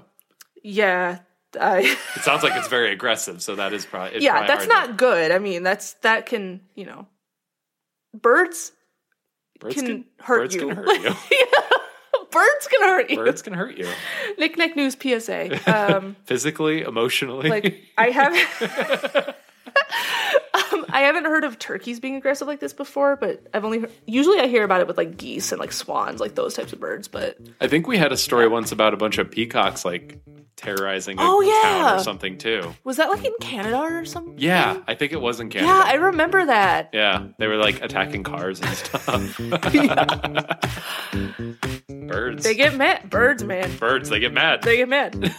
Yeah. 0.62 1.18
I 1.60 1.96
it 2.16 2.22
sounds 2.22 2.42
like 2.42 2.54
it's 2.56 2.66
very 2.66 2.90
aggressive. 2.92 3.40
So 3.40 3.54
that 3.56 3.72
is 3.72 3.86
probably 3.86 4.22
yeah, 4.22 4.32
probably 4.32 4.46
that's 4.48 4.66
hard 4.66 4.84
to- 4.86 4.88
not 4.88 4.96
good. 4.98 5.30
I 5.30 5.38
mean, 5.38 5.62
that's 5.62 5.92
that 6.02 6.26
can 6.26 6.62
you 6.74 6.84
know, 6.86 7.06
birds 8.12 8.72
birds 9.60 9.76
can 9.76 10.04
hurt 10.20 10.38
birds 10.38 10.54
you. 10.54 10.60
can 10.68 10.76
hurt 10.76 11.02
you. 11.02 11.10
birds 12.30 12.66
can 12.68 12.82
hurt 12.82 13.10
you. 13.10 13.16
birds 13.16 13.42
can 13.42 13.52
hurt 13.52 13.76
you 13.76 13.88
Knick-knack 14.38 14.76
news 14.76 14.96
PSA. 15.00 15.60
Um, 15.94 16.16
physically, 16.24 16.82
emotionally. 16.82 17.48
like 17.48 17.82
I 17.96 18.10
haven't. 18.10 19.36
um, 20.72 20.86
I 20.88 21.00
haven't 21.00 21.24
heard 21.24 21.44
of 21.44 21.58
turkeys 21.58 22.00
being 22.00 22.16
aggressive 22.16 22.48
like 22.48 22.60
this 22.60 22.72
before, 22.72 23.16
but 23.16 23.42
I've 23.52 23.64
only 23.64 23.80
heard, 23.80 23.90
usually 24.06 24.40
I 24.40 24.46
hear 24.46 24.64
about 24.64 24.80
it 24.80 24.86
with 24.86 24.96
like 24.96 25.16
geese 25.16 25.52
and 25.52 25.60
like 25.60 25.72
swans, 25.72 26.20
like 26.20 26.34
those 26.34 26.54
types 26.54 26.72
of 26.72 26.80
birds. 26.80 27.08
But 27.08 27.36
I 27.60 27.68
think 27.68 27.86
we 27.86 27.98
had 27.98 28.12
a 28.12 28.16
story 28.16 28.48
once 28.48 28.72
about 28.72 28.94
a 28.94 28.96
bunch 28.96 29.18
of 29.18 29.30
peacocks 29.30 29.84
like 29.84 30.18
terrorizing 30.56 31.18
a 31.18 31.22
Oh, 31.22 31.40
town 31.40 31.50
yeah. 31.50 31.96
or 31.96 31.98
something 32.02 32.38
too. 32.38 32.72
was 32.84 32.96
that 32.98 33.10
like 33.10 33.24
in 33.24 33.32
Canada 33.40 33.76
or 33.78 34.04
something? 34.04 34.34
Yeah, 34.38 34.78
I 34.86 34.94
think 34.94 35.12
it 35.12 35.20
was 35.20 35.40
in 35.40 35.50
Canada. 35.50 35.72
Yeah, 35.72 35.82
I 35.84 35.94
remember 35.94 36.46
that. 36.46 36.90
Yeah, 36.92 37.26
they 37.38 37.48
were 37.48 37.56
like 37.56 37.82
attacking 37.82 38.22
cars 38.22 38.60
and 38.60 38.70
stuff. 38.70 39.40
Birds. 41.88 42.44
They 42.44 42.54
get 42.54 42.76
mad. 42.76 43.10
Birds, 43.10 43.42
man. 43.44 43.76
Birds, 43.78 44.08
they 44.10 44.20
get 44.20 44.32
mad. 44.32 44.62
They 44.62 44.76
get 44.76 44.88
mad. 44.88 45.32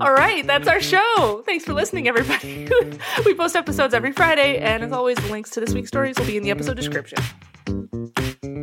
All 0.00 0.12
right, 0.12 0.46
that's 0.46 0.68
our 0.68 0.80
show. 0.80 1.42
Thanks 1.44 1.64
for 1.64 1.72
listening, 1.72 2.06
everybody. 2.06 2.68
we 3.26 3.34
post 3.34 3.56
episodes 3.56 3.94
every 3.94 4.12
Friday, 4.12 4.58
and 4.58 4.84
as 4.84 4.92
always, 4.92 5.16
the 5.16 5.30
links 5.30 5.50
to 5.50 5.60
this 5.60 5.74
week's 5.74 5.88
stories 5.88 6.18
will 6.18 6.26
be 6.26 6.36
in 6.36 6.42
the 6.42 6.50
episode 6.50 6.76
description. 6.76 7.18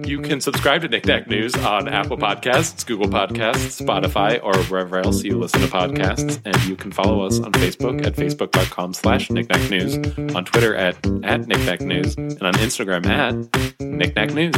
You 0.06 0.22
can 0.22 0.40
subscribe 0.40 0.82
to 0.84 0.88
Knickknack 0.88 1.28
News 1.28 1.56
on 1.56 1.88
Apple 1.88 2.18
Podcasts, 2.18 2.86
Google 2.86 3.08
Podcasts, 3.08 3.84
Spotify, 3.84 4.40
or 4.42 4.56
wherever 4.66 5.00
else 5.00 5.24
you 5.24 5.38
listen 5.38 5.62
to 5.62 5.68
podcasts. 5.68 6.40
And 6.46 6.64
you 6.66 6.76
can 6.76 6.92
follow 6.92 7.26
us 7.26 7.40
on 7.40 7.52
Facebook 7.54 8.06
at 8.06 8.16
facebook.com 8.16 8.94
slash 8.94 9.30
news, 9.32 9.96
on 10.36 10.46
Twitter 10.46 10.76
at, 10.76 10.96
at 11.24 11.82
news, 11.82 12.16
and 12.16 12.42
on 12.44 12.54
Instagram 12.54 13.06
at 13.08 13.82
knickknack 13.82 14.32
news. 14.34 14.56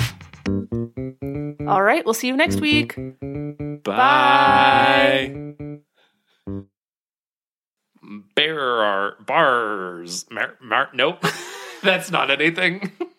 All 1.67 1.81
right, 1.81 2.05
we'll 2.05 2.13
see 2.13 2.27
you 2.27 2.35
next 2.37 2.59
week. 2.59 2.95
Bye. 3.83 5.55
Bear 8.35 8.83
bars. 9.25 10.25
Mar, 10.29 10.53
mar, 10.61 10.89
nope. 10.93 11.23
That's 11.83 12.09
not 12.11 12.31
anything. 12.31 12.91